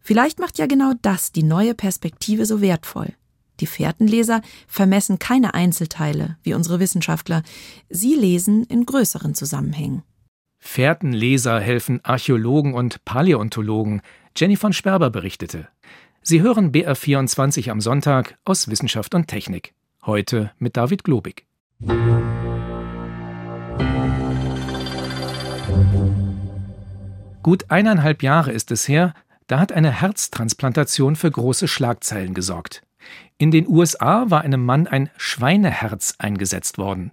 Vielleicht 0.00 0.40
macht 0.40 0.58
ja 0.58 0.66
genau 0.66 0.94
das 1.00 1.30
die 1.30 1.44
neue 1.44 1.74
Perspektive 1.74 2.44
so 2.44 2.60
wertvoll. 2.60 3.14
Die 3.60 3.66
Fährtenleser 3.66 4.42
vermessen 4.66 5.18
keine 5.18 5.54
Einzelteile, 5.54 6.36
wie 6.42 6.54
unsere 6.54 6.80
Wissenschaftler. 6.80 7.42
Sie 7.88 8.14
lesen 8.14 8.64
in 8.64 8.86
größeren 8.86 9.34
Zusammenhängen. 9.34 10.02
Fährtenleser 10.58 11.60
helfen 11.60 12.00
Archäologen 12.04 12.74
und 12.74 13.04
Paläontologen. 13.04 14.02
Jenny 14.36 14.56
von 14.56 14.72
Sperber 14.72 15.10
berichtete. 15.10 15.68
Sie 16.22 16.42
hören 16.42 16.72
BR24 16.72 17.70
am 17.70 17.80
Sonntag 17.80 18.38
aus 18.44 18.68
Wissenschaft 18.68 19.14
und 19.14 19.28
Technik. 19.28 19.74
Heute 20.04 20.52
mit 20.58 20.76
David 20.76 21.04
Globig. 21.04 21.46
Gut 27.42 27.70
eineinhalb 27.70 28.22
Jahre 28.22 28.52
ist 28.52 28.70
es 28.72 28.88
her, 28.88 29.14
da 29.46 29.58
hat 29.58 29.72
eine 29.72 29.90
Herztransplantation 29.90 31.16
für 31.16 31.30
große 31.30 31.66
Schlagzeilen 31.66 32.34
gesorgt. 32.34 32.82
In 33.38 33.50
den 33.50 33.68
USA 33.68 34.30
war 34.30 34.42
einem 34.42 34.64
Mann 34.64 34.86
ein 34.86 35.10
Schweineherz 35.16 36.14
eingesetzt 36.18 36.78
worden. 36.78 37.12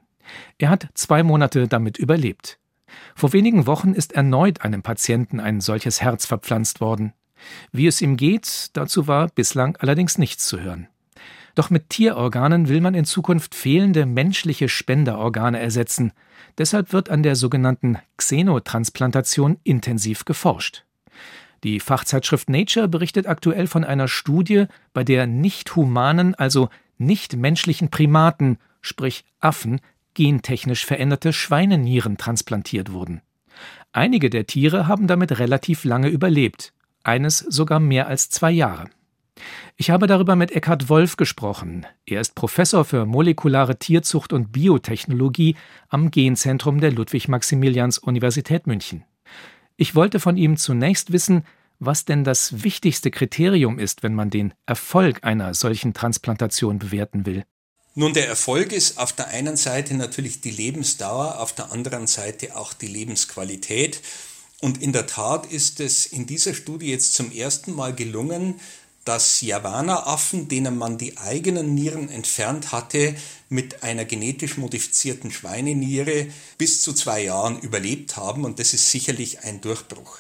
Er 0.57 0.69
hat 0.69 0.89
zwei 0.95 1.23
Monate 1.23 1.67
damit 1.67 1.97
überlebt. 1.97 2.57
Vor 3.15 3.33
wenigen 3.33 3.67
Wochen 3.67 3.93
ist 3.93 4.13
erneut 4.13 4.61
einem 4.61 4.81
Patienten 4.81 5.39
ein 5.39 5.61
solches 5.61 6.01
Herz 6.01 6.25
verpflanzt 6.25 6.81
worden. 6.81 7.13
Wie 7.71 7.87
es 7.87 8.01
ihm 8.01 8.17
geht, 8.17 8.69
dazu 8.73 9.07
war 9.07 9.27
bislang 9.27 9.77
allerdings 9.77 10.17
nichts 10.17 10.47
zu 10.47 10.59
hören. 10.59 10.87
Doch 11.53 11.69
mit 11.69 11.89
Tierorganen 11.89 12.67
will 12.67 12.81
man 12.81 12.95
in 12.95 13.05
Zukunft 13.05 13.55
fehlende 13.55 14.05
menschliche 14.05 14.67
Spenderorgane 14.67 15.59
ersetzen. 15.59 16.11
Deshalb 16.57 16.91
wird 16.91 17.09
an 17.09 17.23
der 17.23 17.35
sogenannten 17.35 17.97
Xenotransplantation 18.17 19.57
intensiv 19.63 20.25
geforscht. 20.25 20.83
Die 21.65 21.79
Fachzeitschrift 21.79 22.47
Nature 22.47 22.87
berichtet 22.87 23.25
aktuell 23.25 23.65
von 23.65 23.83
einer 23.83 24.07
Studie, 24.07 24.65
bei 24.93 25.03
der 25.03 25.25
nicht 25.25 25.75
humanen, 25.75 26.35
also 26.35 26.69
nicht 26.99 27.35
menschlichen 27.35 27.89
Primaten, 27.89 28.59
sprich 28.81 29.25
Affen, 29.39 29.81
gentechnisch 30.13 30.85
veränderte 30.85 31.33
Schweinenieren 31.33 32.17
transplantiert 32.17 32.91
wurden. 32.91 33.21
Einige 33.93 34.29
der 34.29 34.45
Tiere 34.45 34.87
haben 34.87 35.07
damit 35.07 35.39
relativ 35.39 35.85
lange 35.85 36.09
überlebt 36.09 36.71
eines 37.03 37.39
sogar 37.39 37.79
mehr 37.79 38.05
als 38.07 38.29
zwei 38.29 38.51
Jahre. 38.51 38.85
Ich 39.75 39.89
habe 39.89 40.05
darüber 40.05 40.35
mit 40.35 40.51
Eckhard 40.51 40.87
Wolf 40.87 41.17
gesprochen. 41.17 41.87
Er 42.05 42.21
ist 42.21 42.35
Professor 42.35 42.85
für 42.85 43.07
molekulare 43.07 43.79
Tierzucht 43.79 44.33
und 44.33 44.51
Biotechnologie 44.51 45.55
am 45.89 46.11
Genzentrum 46.11 46.79
der 46.79 46.91
Ludwig-Maximilians-Universität 46.91 48.67
München. 48.67 49.03
Ich 49.77 49.95
wollte 49.95 50.19
von 50.19 50.37
ihm 50.37 50.57
zunächst 50.57 51.11
wissen, 51.11 51.43
was 51.79 52.05
denn 52.05 52.23
das 52.23 52.63
wichtigste 52.63 53.11
Kriterium 53.11 53.79
ist, 53.79 54.03
wenn 54.03 54.13
man 54.13 54.29
den 54.29 54.53
Erfolg 54.65 55.23
einer 55.23 55.53
solchen 55.53 55.93
Transplantation 55.93 56.79
bewerten 56.79 57.25
will. 57.25 57.45
Nun, 57.97 58.13
der 58.13 58.27
Erfolg 58.27 58.73
ist 58.73 58.97
auf 58.97 59.13
der 59.13 59.29
einen 59.29 59.55
Seite 59.55 59.93
natürlich 59.93 60.41
die 60.41 60.51
Lebensdauer, 60.51 61.39
auf 61.39 61.53
der 61.53 61.71
anderen 61.71 62.07
Seite 62.07 62.57
auch 62.57 62.73
die 62.73 62.87
Lebensqualität. 62.87 64.01
Und 64.59 64.81
in 64.81 64.91
der 64.91 65.07
Tat 65.07 65.45
ist 65.45 65.79
es 65.79 66.05
in 66.05 66.25
dieser 66.25 66.53
Studie 66.53 66.87
jetzt 66.87 67.13
zum 67.13 67.31
ersten 67.31 67.73
Mal 67.73 67.95
gelungen, 67.95 68.59
dass 69.05 69.39
Javana-Affen, 69.41 70.47
denen 70.47 70.77
man 70.77 70.97
die 70.97 71.17
eigenen 71.17 71.75
Nieren 71.75 72.09
entfernt 72.09 72.71
hatte, 72.71 73.15
mit 73.49 73.83
einer 73.83 74.03
genetisch 74.03 74.57
modifizierten 74.57 75.31
Schweineniere 75.31 76.27
bis 76.57 76.81
zu 76.81 76.91
zwei 76.91 77.23
Jahren 77.23 77.59
überlebt 77.59 78.17
haben. 78.17 78.43
Und 78.43 78.59
das 78.59 78.73
ist 78.73 78.89
sicherlich 78.89 79.41
ein 79.41 79.61
Durchbruch. 79.61 80.17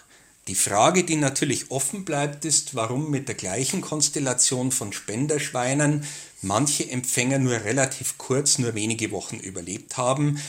Die 0.47 0.55
Frage, 0.55 1.03
die 1.03 1.15
natürlich 1.15 1.71
offen 1.71 2.05
bleibt, 2.05 2.45
ist, 2.45 2.75
warum 2.75 3.09
mit 3.09 3.27
der 3.27 3.35
gleichen 3.35 3.81
Konstellation 3.81 4.71
von 4.71 4.93
Spenderschweinen 4.93 6.05
manche 6.43 6.87
Empfänger 6.87 7.39
nur 7.39 7.63
relativ 7.63 8.19
kurz, 8.19 8.59
nur 8.59 8.75
wenige 8.75 9.09
Wochen 9.09 9.37
überlebt 9.37 9.97
haben. 9.97 10.39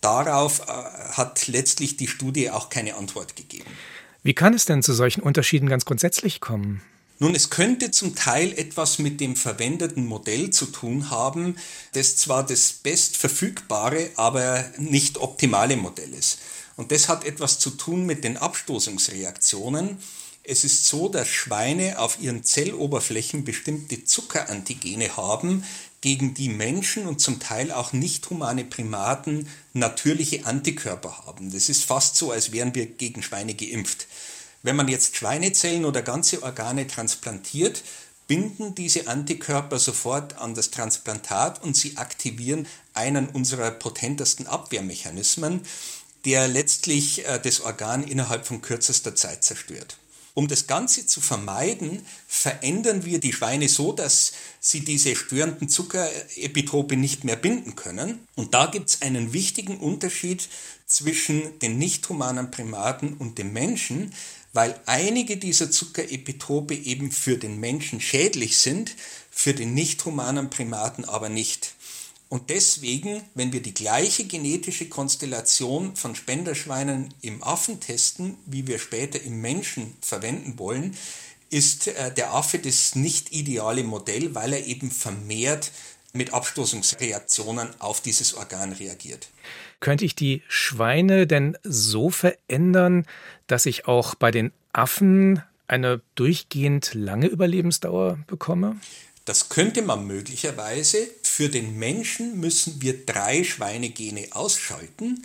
Darauf 0.00 0.60
äh, 0.60 0.72
hat 1.12 1.48
letztlich 1.48 1.96
die 1.96 2.06
Studie 2.06 2.50
auch 2.50 2.68
keine 2.68 2.94
Antwort 2.94 3.34
gegeben. 3.34 3.70
Wie 4.22 4.34
kann 4.34 4.54
es 4.54 4.66
denn 4.66 4.84
zu 4.84 4.92
solchen 4.92 5.20
Unterschieden 5.20 5.68
ganz 5.68 5.84
grundsätzlich 5.84 6.40
kommen? 6.40 6.80
Nun, 7.18 7.34
es 7.34 7.50
könnte 7.50 7.90
zum 7.90 8.14
Teil 8.14 8.52
etwas 8.56 8.98
mit 8.98 9.20
dem 9.20 9.36
verwendeten 9.36 10.06
Modell 10.06 10.50
zu 10.50 10.66
tun 10.66 11.10
haben, 11.10 11.56
das 11.92 12.16
zwar 12.16 12.46
das 12.46 12.72
bestverfügbare, 12.72 14.10
aber 14.16 14.64
nicht 14.78 15.18
optimale 15.18 15.76
Modell 15.76 16.14
ist. 16.14 16.38
Und 16.80 16.92
das 16.92 17.10
hat 17.10 17.26
etwas 17.26 17.58
zu 17.58 17.68
tun 17.72 18.06
mit 18.06 18.24
den 18.24 18.38
Abstoßungsreaktionen. 18.38 19.98
Es 20.42 20.64
ist 20.64 20.86
so, 20.86 21.10
dass 21.10 21.28
Schweine 21.28 21.98
auf 21.98 22.18
ihren 22.22 22.42
Zelloberflächen 22.42 23.44
bestimmte 23.44 24.06
Zuckerantigene 24.06 25.14
haben, 25.14 25.62
gegen 26.00 26.32
die 26.32 26.48
Menschen 26.48 27.06
und 27.06 27.20
zum 27.20 27.38
Teil 27.38 27.70
auch 27.70 27.92
nicht 27.92 28.30
humane 28.30 28.64
Primaten 28.64 29.46
natürliche 29.74 30.46
Antikörper 30.46 31.26
haben. 31.26 31.52
Das 31.52 31.68
ist 31.68 31.84
fast 31.84 32.16
so, 32.16 32.32
als 32.32 32.50
wären 32.50 32.74
wir 32.74 32.86
gegen 32.86 33.22
Schweine 33.22 33.52
geimpft. 33.52 34.06
Wenn 34.62 34.76
man 34.76 34.88
jetzt 34.88 35.18
Schweinezellen 35.18 35.84
oder 35.84 36.00
ganze 36.00 36.42
Organe 36.42 36.86
transplantiert, 36.86 37.82
binden 38.26 38.74
diese 38.74 39.06
Antikörper 39.06 39.78
sofort 39.78 40.38
an 40.38 40.54
das 40.54 40.70
Transplantat 40.70 41.62
und 41.62 41.76
sie 41.76 41.98
aktivieren 41.98 42.66
einen 42.94 43.28
unserer 43.28 43.70
potentesten 43.70 44.46
Abwehrmechanismen, 44.46 45.62
der 46.24 46.48
letztlich 46.48 47.26
äh, 47.26 47.40
das 47.42 47.60
Organ 47.60 48.02
innerhalb 48.02 48.46
von 48.46 48.60
kürzester 48.60 49.14
Zeit 49.14 49.44
zerstört. 49.44 49.96
Um 50.34 50.46
das 50.46 50.66
Ganze 50.66 51.06
zu 51.06 51.20
vermeiden, 51.20 52.06
verändern 52.28 53.04
wir 53.04 53.18
die 53.18 53.32
Schweine 53.32 53.68
so, 53.68 53.92
dass 53.92 54.32
sie 54.60 54.80
diese 54.80 55.16
störenden 55.16 55.68
Zuckerepitrope 55.68 56.96
nicht 56.96 57.24
mehr 57.24 57.36
binden 57.36 57.74
können. 57.74 58.26
Und 58.36 58.54
da 58.54 58.66
gibt 58.66 58.90
es 58.90 59.02
einen 59.02 59.32
wichtigen 59.32 59.78
Unterschied 59.78 60.48
zwischen 60.86 61.58
den 61.58 61.78
nicht 61.78 62.08
humanen 62.08 62.50
Primaten 62.50 63.14
und 63.14 63.38
dem 63.38 63.52
Menschen, 63.52 64.14
weil 64.52 64.80
einige 64.86 65.36
dieser 65.36 65.70
Zuckerepitrope 65.70 66.74
eben 66.74 67.12
für 67.12 67.36
den 67.36 67.58
Menschen 67.58 68.00
schädlich 68.00 68.58
sind, 68.58 68.96
für 69.30 69.54
den 69.54 69.74
nicht 69.74 70.04
humanen 70.04 70.50
Primaten 70.50 71.04
aber 71.04 71.28
nicht. 71.28 71.74
Und 72.30 72.48
deswegen, 72.48 73.22
wenn 73.34 73.52
wir 73.52 73.60
die 73.60 73.74
gleiche 73.74 74.24
genetische 74.24 74.88
Konstellation 74.88 75.96
von 75.96 76.14
Spenderschweinen 76.14 77.12
im 77.22 77.42
Affen 77.42 77.80
testen, 77.80 78.36
wie 78.46 78.68
wir 78.68 78.78
später 78.78 79.20
im 79.20 79.40
Menschen 79.40 79.94
verwenden 80.00 80.56
wollen, 80.56 80.96
ist 81.50 81.88
äh, 81.88 82.14
der 82.14 82.32
Affe 82.32 82.60
das 82.60 82.94
nicht 82.94 83.32
ideale 83.32 83.82
Modell, 83.82 84.32
weil 84.36 84.52
er 84.52 84.64
eben 84.64 84.92
vermehrt 84.92 85.72
mit 86.12 86.32
Abstoßungsreaktionen 86.32 87.68
auf 87.80 88.00
dieses 88.00 88.34
Organ 88.34 88.72
reagiert. 88.74 89.28
Könnte 89.80 90.04
ich 90.04 90.14
die 90.14 90.42
Schweine 90.46 91.26
denn 91.26 91.58
so 91.64 92.10
verändern, 92.10 93.06
dass 93.48 93.66
ich 93.66 93.88
auch 93.88 94.14
bei 94.14 94.30
den 94.30 94.52
Affen 94.72 95.42
eine 95.66 96.00
durchgehend 96.14 96.94
lange 96.94 97.26
Überlebensdauer 97.26 98.18
bekomme? 98.28 98.76
Das 99.30 99.48
könnte 99.48 99.82
man 99.82 100.08
möglicherweise. 100.08 101.08
Für 101.22 101.48
den 101.48 101.78
Menschen 101.78 102.40
müssen 102.40 102.82
wir 102.82 103.06
drei 103.06 103.44
Schweinegene 103.44 104.26
ausschalten. 104.32 105.24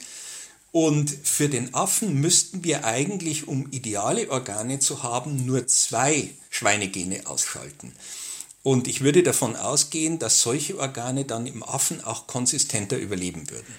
Und 0.71 1.09
für 1.09 1.49
den 1.49 1.73
Affen 1.73 2.21
müssten 2.21 2.63
wir 2.63 2.85
eigentlich, 2.85 3.47
um 3.47 3.71
ideale 3.71 4.29
Organe 4.29 4.77
zu 4.77 5.01
haben, 5.01 5.47
nur 5.47 5.65
zwei 5.65 6.29
Schweinegene 6.51 7.25
ausschalten. 7.25 7.95
Und 8.61 8.87
ich 8.87 9.01
würde 9.01 9.23
davon 9.23 9.55
ausgehen, 9.55 10.19
dass 10.19 10.39
solche 10.39 10.77
Organe 10.77 11.25
dann 11.25 11.47
im 11.47 11.63
Affen 11.63 12.03
auch 12.03 12.27
konsistenter 12.27 12.97
überleben 12.97 13.49
würden. 13.49 13.73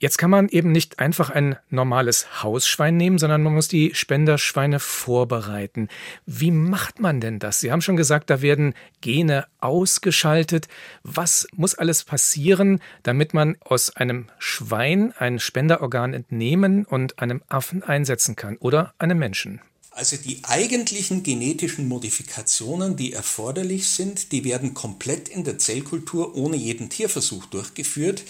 Jetzt 0.00 0.16
kann 0.16 0.30
man 0.30 0.48
eben 0.48 0.70
nicht 0.70 1.00
einfach 1.00 1.30
ein 1.30 1.56
normales 1.70 2.42
Hausschwein 2.44 2.96
nehmen, 2.96 3.18
sondern 3.18 3.42
man 3.42 3.54
muss 3.54 3.66
die 3.66 3.96
Spenderschweine 3.96 4.78
vorbereiten. 4.78 5.88
Wie 6.24 6.52
macht 6.52 7.00
man 7.00 7.20
denn 7.20 7.40
das? 7.40 7.58
Sie 7.58 7.72
haben 7.72 7.80
schon 7.80 7.96
gesagt, 7.96 8.30
da 8.30 8.40
werden 8.40 8.74
Gene 9.00 9.46
ausgeschaltet. 9.60 10.68
Was 11.02 11.48
muss 11.56 11.74
alles 11.74 12.04
passieren, 12.04 12.80
damit 13.02 13.34
man 13.34 13.56
aus 13.58 13.90
einem 13.96 14.26
Schwein 14.38 15.12
ein 15.18 15.40
Spenderorgan 15.40 16.14
entnehmen 16.14 16.84
und 16.84 17.18
einem 17.18 17.42
Affen 17.48 17.82
einsetzen 17.82 18.36
kann 18.36 18.56
oder 18.58 18.94
einem 18.98 19.18
Menschen? 19.18 19.60
Also 19.90 20.16
die 20.16 20.38
eigentlichen 20.44 21.24
genetischen 21.24 21.88
Modifikationen, 21.88 22.94
die 22.94 23.14
erforderlich 23.14 23.88
sind, 23.88 24.30
die 24.30 24.44
werden 24.44 24.74
komplett 24.74 25.28
in 25.28 25.42
der 25.42 25.58
Zellkultur 25.58 26.36
ohne 26.36 26.56
jeden 26.56 26.88
Tierversuch 26.88 27.46
durchgeführt. 27.46 28.22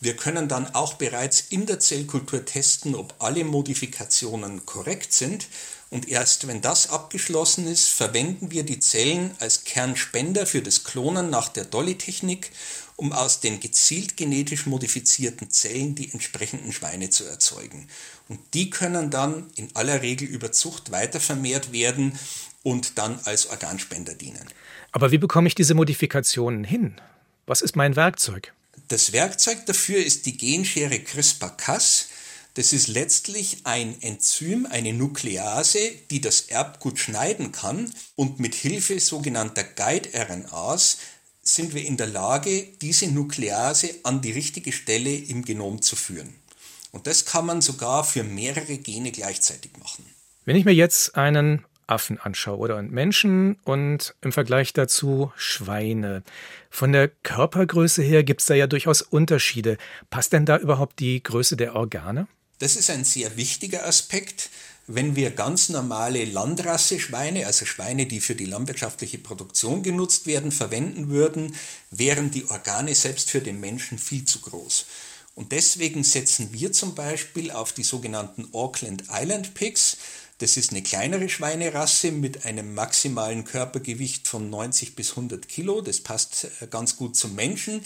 Wir 0.00 0.14
können 0.14 0.48
dann 0.48 0.74
auch 0.74 0.94
bereits 0.94 1.40
in 1.50 1.66
der 1.66 1.80
Zellkultur 1.80 2.44
testen, 2.44 2.94
ob 2.94 3.14
alle 3.18 3.44
Modifikationen 3.44 4.64
korrekt 4.64 5.12
sind. 5.12 5.48
Und 5.90 6.08
erst 6.08 6.46
wenn 6.46 6.60
das 6.60 6.90
abgeschlossen 6.90 7.66
ist, 7.66 7.88
verwenden 7.88 8.50
wir 8.52 8.62
die 8.62 8.78
Zellen 8.78 9.32
als 9.40 9.64
Kernspender 9.64 10.46
für 10.46 10.62
das 10.62 10.84
Klonen 10.84 11.30
nach 11.30 11.48
der 11.48 11.64
Dolly-Technik, 11.64 12.50
um 12.94 13.12
aus 13.12 13.40
den 13.40 13.58
gezielt 13.58 14.16
genetisch 14.16 14.66
modifizierten 14.66 15.50
Zellen 15.50 15.94
die 15.94 16.12
entsprechenden 16.12 16.72
Schweine 16.72 17.10
zu 17.10 17.24
erzeugen. 17.24 17.88
Und 18.28 18.38
die 18.54 18.70
können 18.70 19.10
dann 19.10 19.50
in 19.56 19.74
aller 19.74 20.02
Regel 20.02 20.28
über 20.28 20.52
Zucht 20.52 20.92
weitervermehrt 20.92 21.72
werden 21.72 22.18
und 22.62 22.98
dann 22.98 23.18
als 23.24 23.46
Organspender 23.46 24.14
dienen. 24.14 24.46
Aber 24.92 25.10
wie 25.10 25.18
bekomme 25.18 25.48
ich 25.48 25.54
diese 25.54 25.74
Modifikationen 25.74 26.64
hin? 26.64 27.00
Was 27.46 27.62
ist 27.62 27.76
mein 27.76 27.96
Werkzeug? 27.96 28.52
Das 28.88 29.12
Werkzeug 29.12 29.66
dafür 29.66 30.04
ist 30.04 30.26
die 30.26 30.36
Genschere 30.36 31.00
CRISPR-Cas. 31.00 32.08
Das 32.54 32.72
ist 32.72 32.88
letztlich 32.88 33.58
ein 33.64 34.00
Enzym, 34.02 34.66
eine 34.66 34.92
Nuklease, 34.92 35.78
die 36.10 36.20
das 36.20 36.42
Erbgut 36.42 36.98
schneiden 36.98 37.52
kann 37.52 37.92
und 38.16 38.40
mit 38.40 38.54
Hilfe 38.54 38.98
sogenannter 39.00 39.64
Guide-RNAs 39.64 40.98
sind 41.42 41.72
wir 41.74 41.84
in 41.84 41.96
der 41.96 42.08
Lage, 42.08 42.68
diese 42.82 43.06
Nuklease 43.06 43.94
an 44.02 44.20
die 44.20 44.32
richtige 44.32 44.72
Stelle 44.72 45.14
im 45.14 45.44
Genom 45.44 45.80
zu 45.80 45.96
führen. 45.96 46.34
Und 46.90 47.06
das 47.06 47.24
kann 47.24 47.46
man 47.46 47.60
sogar 47.60 48.04
für 48.04 48.24
mehrere 48.24 48.78
Gene 48.78 49.12
gleichzeitig 49.12 49.70
machen. 49.78 50.04
Wenn 50.44 50.56
ich 50.56 50.64
mir 50.64 50.74
jetzt 50.74 51.14
einen 51.14 51.64
Affen 51.88 52.18
anschaue 52.18 52.58
oder 52.58 52.82
Menschen 52.82 53.56
und 53.64 54.14
im 54.20 54.32
Vergleich 54.32 54.72
dazu 54.72 55.32
Schweine. 55.36 56.22
Von 56.70 56.92
der 56.92 57.08
Körpergröße 57.08 58.02
her 58.02 58.24
gibt 58.24 58.40
es 58.40 58.46
da 58.46 58.54
ja 58.54 58.66
durchaus 58.66 59.02
Unterschiede. 59.02 59.78
Passt 60.10 60.32
denn 60.32 60.46
da 60.46 60.58
überhaupt 60.58 61.00
die 61.00 61.22
Größe 61.22 61.56
der 61.56 61.74
Organe? 61.74 62.28
Das 62.58 62.76
ist 62.76 62.90
ein 62.90 63.04
sehr 63.04 63.36
wichtiger 63.36 63.86
Aspekt. 63.86 64.50
Wenn 64.90 65.16
wir 65.16 65.30
ganz 65.32 65.68
normale 65.68 66.24
Landrasse-Schweine, 66.24 67.46
also 67.46 67.66
Schweine, 67.66 68.06
die 68.06 68.20
für 68.20 68.34
die 68.34 68.46
landwirtschaftliche 68.46 69.18
Produktion 69.18 69.82
genutzt 69.82 70.26
werden, 70.26 70.50
verwenden 70.50 71.10
würden, 71.10 71.54
wären 71.90 72.30
die 72.30 72.48
Organe 72.48 72.94
selbst 72.94 73.30
für 73.30 73.42
den 73.42 73.60
Menschen 73.60 73.98
viel 73.98 74.24
zu 74.24 74.40
groß. 74.40 74.86
Und 75.34 75.52
deswegen 75.52 76.02
setzen 76.02 76.48
wir 76.52 76.72
zum 76.72 76.94
Beispiel 76.94 77.50
auf 77.50 77.72
die 77.72 77.84
sogenannten 77.84 78.48
Auckland 78.52 79.04
Island 79.12 79.54
Pigs. 79.54 79.98
Das 80.38 80.56
ist 80.56 80.70
eine 80.70 80.82
kleinere 80.82 81.28
Schweinerasse 81.28 82.12
mit 82.12 82.44
einem 82.44 82.74
maximalen 82.74 83.44
Körpergewicht 83.44 84.28
von 84.28 84.48
90 84.50 84.94
bis 84.94 85.10
100 85.10 85.48
Kilo. 85.48 85.80
Das 85.80 86.00
passt 86.00 86.48
äh, 86.60 86.68
ganz 86.68 86.96
gut 86.96 87.16
zum 87.16 87.34
Menschen. 87.34 87.84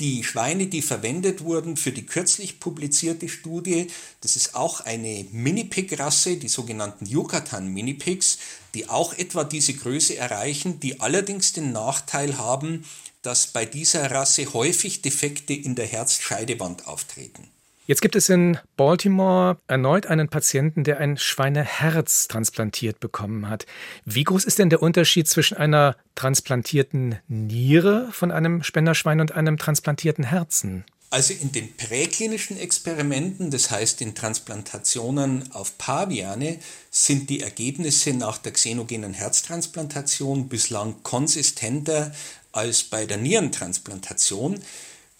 Die 0.00 0.24
Schweine, 0.24 0.66
die 0.66 0.82
verwendet 0.82 1.44
wurden 1.44 1.76
für 1.76 1.92
die 1.92 2.04
kürzlich 2.04 2.58
publizierte 2.58 3.28
Studie, 3.28 3.86
das 4.22 4.34
ist 4.34 4.56
auch 4.56 4.80
eine 4.80 5.24
Minipig-Rasse, 5.30 6.36
die 6.36 6.48
sogenannten 6.48 7.06
Yucatan-Minipigs, 7.06 8.38
die 8.74 8.88
auch 8.88 9.12
etwa 9.12 9.44
diese 9.44 9.74
Größe 9.74 10.16
erreichen, 10.16 10.80
die 10.80 10.98
allerdings 10.98 11.52
den 11.52 11.70
Nachteil 11.70 12.38
haben, 12.38 12.84
dass 13.22 13.46
bei 13.46 13.66
dieser 13.66 14.10
Rasse 14.10 14.52
häufig 14.52 15.00
Defekte 15.00 15.54
in 15.54 15.76
der 15.76 15.86
Herzscheidewand 15.86 16.88
auftreten. 16.88 17.48
Jetzt 17.86 18.00
gibt 18.00 18.16
es 18.16 18.30
in 18.30 18.56
Baltimore 18.78 19.58
erneut 19.66 20.06
einen 20.06 20.30
Patienten, 20.30 20.84
der 20.84 21.00
ein 21.00 21.18
Schweineherz 21.18 22.28
transplantiert 22.28 22.98
bekommen 22.98 23.50
hat. 23.50 23.66
Wie 24.06 24.24
groß 24.24 24.46
ist 24.46 24.58
denn 24.58 24.70
der 24.70 24.80
Unterschied 24.80 25.28
zwischen 25.28 25.58
einer 25.58 25.94
transplantierten 26.14 27.18
Niere 27.28 28.08
von 28.10 28.30
einem 28.30 28.62
Spenderschwein 28.62 29.20
und 29.20 29.32
einem 29.32 29.58
transplantierten 29.58 30.24
Herzen? 30.24 30.84
Also 31.10 31.34
in 31.34 31.52
den 31.52 31.76
präklinischen 31.76 32.58
Experimenten, 32.58 33.50
das 33.50 33.70
heißt 33.70 34.00
in 34.00 34.14
Transplantationen 34.14 35.52
auf 35.52 35.76
Paviane, 35.76 36.60
sind 36.90 37.28
die 37.28 37.40
Ergebnisse 37.40 38.14
nach 38.14 38.38
der 38.38 38.52
xenogenen 38.52 39.12
Herztransplantation 39.12 40.48
bislang 40.48 41.02
konsistenter 41.02 42.12
als 42.50 42.82
bei 42.82 43.04
der 43.04 43.18
Nierentransplantation. 43.18 44.60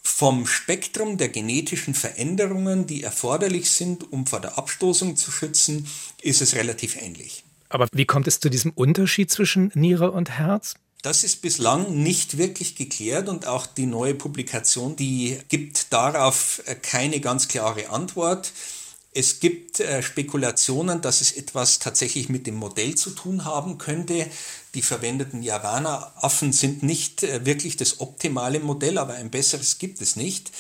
Vom 0.07 0.47
Spektrum 0.47 1.17
der 1.17 1.31
genetischen 1.31 1.95
Veränderungen, 1.95 2.87
die 2.87 3.03
erforderlich 3.03 3.71
sind, 3.71 4.12
um 4.12 4.27
vor 4.27 4.40
der 4.40 4.59
Abstoßung 4.59 5.17
zu 5.17 5.31
schützen, 5.31 5.88
ist 6.21 6.43
es 6.43 6.55
relativ 6.55 7.01
ähnlich. 7.01 7.43
Aber 7.71 7.88
wie 7.93 8.05
kommt 8.05 8.29
es 8.29 8.38
zu 8.38 8.51
diesem 8.51 8.71
Unterschied 8.73 9.31
zwischen 9.31 9.73
Niere 9.75 10.12
und 10.12 10.31
Herz? 10.31 10.75
Das 11.03 11.25
ist 11.25 11.43
bislang 11.43 12.03
nicht 12.03 12.38
wirklich 12.38 12.77
geklärt 12.77 13.29
und 13.29 13.47
auch 13.47 13.67
die 13.67 13.87
neue 13.87 14.14
Publikation, 14.14 14.95
die 14.95 15.38
gibt 15.49 15.93
darauf 15.93 16.62
keine 16.83 17.21
ganz 17.21 17.49
klare 17.49 17.90
Antwort. 17.90 18.53
Es 19.16 19.38
gibt 19.38 19.79
äh, 19.79 20.03
Spekulationen, 20.03 21.00
dass 21.00 21.20
es 21.20 21.33
etwas 21.33 21.79
tatsächlich 21.79 22.29
mit 22.29 22.48
dem 22.48 22.57
Modell 22.57 22.96
zu 22.96 23.11
tun 23.11 23.44
haben 23.44 23.79
könnte. 23.79 24.27
Die 24.74 24.83
verwendeten 24.83 25.42
Javana-Affen 25.42 26.53
sind 26.53 26.83
nicht 26.83 27.22
äh, 27.22 27.46
wirklich 27.46 27.77
das 27.77 28.00
optimale 28.00 28.59
Modell, 28.59 28.98
aber 28.98 29.14
ein 29.14 29.31
besseres 29.31 29.79
gibt 29.79 30.00
es 30.00 30.16
nicht. 30.16 30.50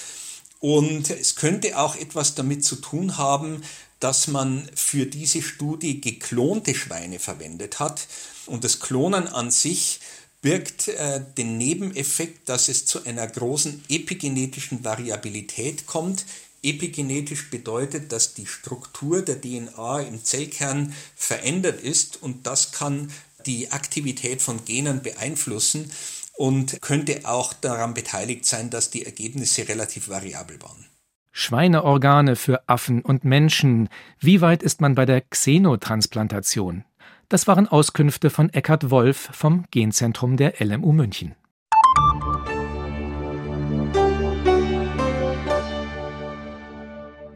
Und 0.60 1.10
es 1.10 1.34
könnte 1.34 1.78
auch 1.78 1.96
etwas 1.96 2.36
damit 2.36 2.64
zu 2.64 2.76
tun 2.76 3.18
haben, 3.18 3.62
dass 3.98 4.28
man 4.28 4.70
für 4.76 5.06
diese 5.06 5.42
Studie 5.42 6.00
geklonte 6.00 6.76
Schweine 6.76 7.18
verwendet 7.18 7.80
hat. 7.80 8.06
Und 8.46 8.62
das 8.62 8.78
Klonen 8.78 9.26
an 9.26 9.50
sich 9.50 9.98
birgt 10.42 10.88
äh, 10.88 11.20
den 11.36 11.58
Nebeneffekt, 11.58 12.48
dass 12.48 12.68
es 12.68 12.86
zu 12.86 13.04
einer 13.04 13.26
großen 13.26 13.82
epigenetischen 13.88 14.84
Variabilität 14.84 15.86
kommt. 15.86 16.24
Epigenetisch 16.64 17.50
bedeutet, 17.50 18.10
dass 18.10 18.34
die 18.34 18.46
Struktur 18.46 19.22
der 19.22 19.40
DNA 19.40 20.00
im 20.00 20.24
Zellkern 20.24 20.94
verändert 21.14 21.80
ist 21.80 22.22
und 22.22 22.46
das 22.46 22.72
kann 22.72 23.10
die 23.46 23.70
Aktivität 23.70 24.40
von 24.40 24.64
Genen 24.64 25.02
beeinflussen 25.02 25.90
und 26.36 26.80
könnte 26.80 27.20
auch 27.24 27.52
daran 27.52 27.94
beteiligt 27.94 28.46
sein, 28.46 28.70
dass 28.70 28.90
die 28.90 29.04
Ergebnisse 29.04 29.68
relativ 29.68 30.08
variabel 30.08 30.60
waren. 30.62 30.86
Schweineorgane 31.32 32.36
für 32.36 32.68
Affen 32.68 33.02
und 33.02 33.24
Menschen. 33.24 33.88
Wie 34.20 34.40
weit 34.40 34.62
ist 34.62 34.80
man 34.80 34.94
bei 34.94 35.04
der 35.04 35.20
Xenotransplantation? 35.20 36.84
Das 37.28 37.46
waren 37.46 37.66
Auskünfte 37.66 38.30
von 38.30 38.50
Eckhard 38.50 38.90
Wolf 38.90 39.30
vom 39.32 39.64
Genzentrum 39.70 40.36
der 40.36 40.54
LMU 40.60 40.92
München. 40.92 41.34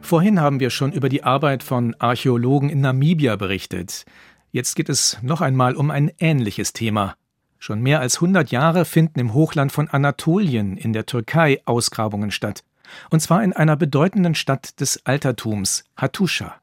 Vorhin 0.08 0.40
haben 0.40 0.58
wir 0.58 0.70
schon 0.70 0.92
über 0.92 1.10
die 1.10 1.22
Arbeit 1.22 1.62
von 1.62 1.94
Archäologen 1.98 2.70
in 2.70 2.80
Namibia 2.80 3.36
berichtet. 3.36 4.06
Jetzt 4.52 4.74
geht 4.74 4.88
es 4.88 5.18
noch 5.20 5.42
einmal 5.42 5.76
um 5.76 5.90
ein 5.90 6.10
ähnliches 6.16 6.72
Thema. 6.72 7.14
Schon 7.58 7.82
mehr 7.82 8.00
als 8.00 8.14
100 8.14 8.50
Jahre 8.50 8.86
finden 8.86 9.20
im 9.20 9.34
Hochland 9.34 9.70
von 9.70 9.86
Anatolien 9.86 10.78
in 10.78 10.94
der 10.94 11.04
Türkei 11.04 11.60
Ausgrabungen 11.66 12.30
statt. 12.30 12.64
Und 13.10 13.20
zwar 13.20 13.44
in 13.44 13.52
einer 13.52 13.76
bedeutenden 13.76 14.34
Stadt 14.34 14.80
des 14.80 15.04
Altertums, 15.04 15.84
Hattusha. 15.94 16.54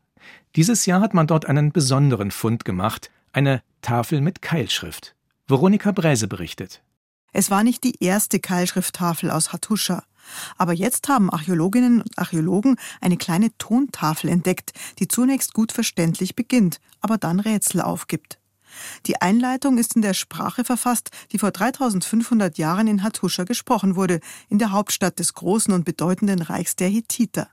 Dieses 0.55 0.87
Jahr 0.87 1.01
hat 1.01 1.13
man 1.13 1.27
dort 1.27 1.45
einen 1.45 1.71
besonderen 1.71 2.31
Fund 2.31 2.65
gemacht, 2.65 3.11
eine 3.31 3.61
Tafel 3.83 4.21
mit 4.21 4.41
Keilschrift. 4.41 5.13
Veronika 5.47 5.91
Bräse 5.91 6.27
berichtet. 6.27 6.81
Es 7.31 7.51
war 7.51 7.63
nicht 7.63 7.83
die 7.83 8.03
erste 8.03 8.39
Keilschrifttafel 8.39 9.29
aus 9.29 9.53
Hattusha. 9.53 10.03
Aber 10.57 10.73
jetzt 10.73 11.07
haben 11.09 11.29
Archäologinnen 11.29 12.01
und 12.01 12.17
Archäologen 12.17 12.77
eine 13.01 13.17
kleine 13.17 13.55
Tontafel 13.57 14.29
entdeckt, 14.29 14.73
die 14.99 15.07
zunächst 15.07 15.53
gut 15.53 15.71
verständlich 15.71 16.35
beginnt, 16.35 16.79
aber 17.01 17.17
dann 17.17 17.39
Rätsel 17.39 17.81
aufgibt. 17.81 18.39
Die 19.05 19.21
Einleitung 19.21 19.77
ist 19.77 19.95
in 19.95 20.01
der 20.01 20.13
Sprache 20.13 20.63
verfasst, 20.63 21.11
die 21.31 21.39
vor 21.39 21.51
3500 21.51 22.57
Jahren 22.57 22.87
in 22.87 23.03
Hattusha 23.03 23.43
gesprochen 23.43 23.95
wurde, 23.95 24.19
in 24.49 24.59
der 24.59 24.71
Hauptstadt 24.71 25.19
des 25.19 25.33
großen 25.33 25.73
und 25.73 25.85
bedeutenden 25.85 26.41
Reichs 26.41 26.75
der 26.75 26.89
Hethiter. 26.89 27.49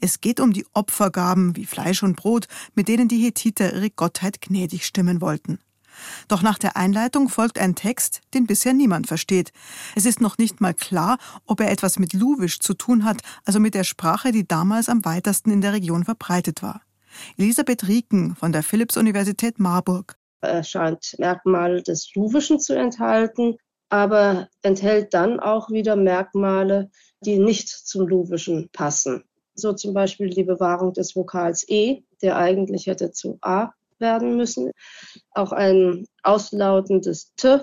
Es 0.00 0.20
geht 0.20 0.40
um 0.40 0.52
die 0.52 0.66
Opfergaben 0.72 1.56
wie 1.56 1.66
Fleisch 1.66 2.02
und 2.02 2.16
Brot, 2.16 2.48
mit 2.74 2.88
denen 2.88 3.08
die 3.08 3.22
Hethiter 3.22 3.74
ihre 3.74 3.90
Gottheit 3.90 4.40
gnädig 4.40 4.86
stimmen 4.86 5.20
wollten. 5.20 5.58
Doch 6.28 6.42
nach 6.42 6.58
der 6.58 6.76
Einleitung 6.76 7.28
folgt 7.28 7.58
ein 7.58 7.74
Text, 7.74 8.20
den 8.34 8.46
bisher 8.46 8.72
niemand 8.72 9.06
versteht. 9.06 9.52
Es 9.94 10.06
ist 10.06 10.20
noch 10.20 10.38
nicht 10.38 10.60
mal 10.60 10.74
klar, 10.74 11.18
ob 11.46 11.60
er 11.60 11.70
etwas 11.70 11.98
mit 11.98 12.12
Luwisch 12.12 12.60
zu 12.60 12.74
tun 12.74 13.04
hat, 13.04 13.22
also 13.44 13.60
mit 13.60 13.74
der 13.74 13.84
Sprache, 13.84 14.32
die 14.32 14.46
damals 14.46 14.88
am 14.88 15.04
weitesten 15.04 15.50
in 15.50 15.60
der 15.60 15.72
Region 15.72 16.04
verbreitet 16.04 16.62
war. 16.62 16.82
Elisabeth 17.36 17.88
Rieken 17.88 18.36
von 18.36 18.52
der 18.52 18.62
Philipps-Universität 18.62 19.58
Marburg. 19.58 20.16
Er 20.40 20.62
scheint 20.62 21.16
Merkmale 21.18 21.82
des 21.82 22.14
Luwischen 22.14 22.60
zu 22.60 22.74
enthalten, 22.74 23.56
aber 23.88 24.48
enthält 24.62 25.12
dann 25.12 25.40
auch 25.40 25.70
wieder 25.70 25.96
Merkmale, 25.96 26.90
die 27.22 27.38
nicht 27.38 27.68
zum 27.68 28.06
Luwischen 28.06 28.70
passen 28.72 29.24
so 29.60 29.72
zum 29.72 29.94
Beispiel 29.94 30.30
die 30.30 30.44
Bewahrung 30.44 30.92
des 30.92 31.14
Vokals 31.14 31.68
E, 31.68 32.02
der 32.22 32.36
eigentlich 32.36 32.86
hätte 32.86 33.12
zu 33.12 33.38
A 33.42 33.72
werden 34.00 34.36
müssen. 34.36 34.70
Auch 35.32 35.52
ein 35.52 36.06
auslautendes 36.22 37.32
T 37.36 37.60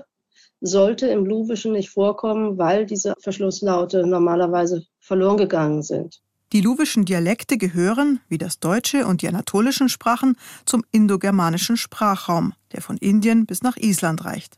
sollte 0.62 1.08
im 1.08 1.26
Luwischen 1.26 1.74
nicht 1.74 1.90
vorkommen, 1.90 2.58
weil 2.58 2.86
diese 2.86 3.14
Verschlusslaute 3.22 4.06
normalerweise 4.06 4.84
verloren 5.00 5.38
gegangen 5.38 5.84
sind. 5.84 6.22
Die 6.54 6.62
luwischen 6.62 7.04
Dialekte 7.04 7.58
gehören, 7.58 8.22
wie 8.30 8.38
das 8.38 8.60
Deutsche 8.60 9.06
und 9.06 9.22
die 9.22 9.28
anatolischen 9.28 9.90
Sprachen, 9.90 10.38
zum 10.66 10.86
indogermanischen 10.92 11.76
Sprachraum, 11.76 12.54
der 12.72 12.82
von 12.82 12.98
Indien 12.98 13.46
bis 13.46 13.62
nach 13.64 13.76
Island 13.76 14.24
reicht. 14.24 14.58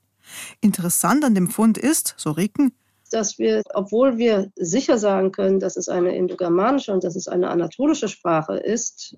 Interessant 0.62 1.26
an 1.26 1.34
dem 1.34 1.50
Fund 1.50 1.80
ist, 1.80 2.13
so 2.18 2.30
Ricken, 2.32 2.74
dass 3.12 3.39
wir, 3.39 3.63
obwohl 3.74 4.18
wir 4.18 4.52
sicher 4.56 4.98
sagen 4.98 5.32
können, 5.32 5.60
dass 5.60 5.78
es 5.78 5.89
eine 5.89 6.15
indogermanische 6.15 6.94
und 6.94 7.04
dass 7.04 7.15
es 7.15 7.28
eine 7.28 7.50
anatolische 7.50 8.08
Sprache 8.08 8.58
ist, 8.58 9.15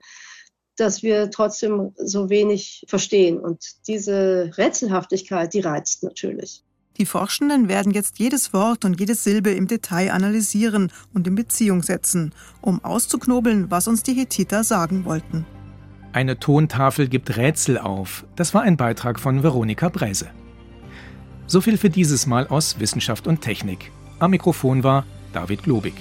dass 0.82 1.04
wir 1.04 1.30
trotzdem 1.30 1.94
so 1.96 2.30
wenig 2.30 2.84
verstehen. 2.88 3.39
Und 3.39 3.63
diese 3.88 4.52
Rätselhaftigkeit, 4.58 5.54
die 5.54 5.62
reizt 5.62 6.04
natürlich. 6.04 6.63
Die 6.98 7.06
Forschenden 7.06 7.70
werden 7.70 7.94
jetzt 7.94 8.20
jedes 8.20 8.52
Wort 8.52 8.84
und 8.84 9.00
jede 9.00 9.15
Silbe 9.15 9.52
im 9.52 9.67
Detail 9.67 10.12
analysieren 10.12 10.91
und 11.13 11.26
in 11.26 11.36
Beziehung 11.36 11.84
setzen, 11.84 12.34
um 12.60 12.84
auszuknobeln, 12.84 13.72
was 13.72 13.88
uns 13.88 14.04
die 14.04 14.13
Hethiter 14.13 14.63
sagen 14.63 15.06
wollten. 15.06 15.46
Eine 16.12 16.38
Tontafel 16.38 17.08
gibt 17.08 17.38
Rätsel 17.38 17.78
auf. 17.78 18.26
Das 18.36 18.54
war 18.54 18.63
ein 18.63 18.76
Beitrag 18.76 19.20
von 19.20 19.44
Veronika 19.44 19.88
Bräse. 19.88 20.30
So 21.48 21.62
viel 21.62 21.78
für 21.78 21.89
dieses 21.89 22.26
Mal 22.26 22.48
aus 22.48 22.80
Wissenschaft 22.80 23.28
und 23.28 23.41
Technik. 23.41 23.91
Am 24.20 24.32
Mikrofon 24.32 24.84
war 24.84 25.06
David 25.32 25.63
Globig. 25.63 25.94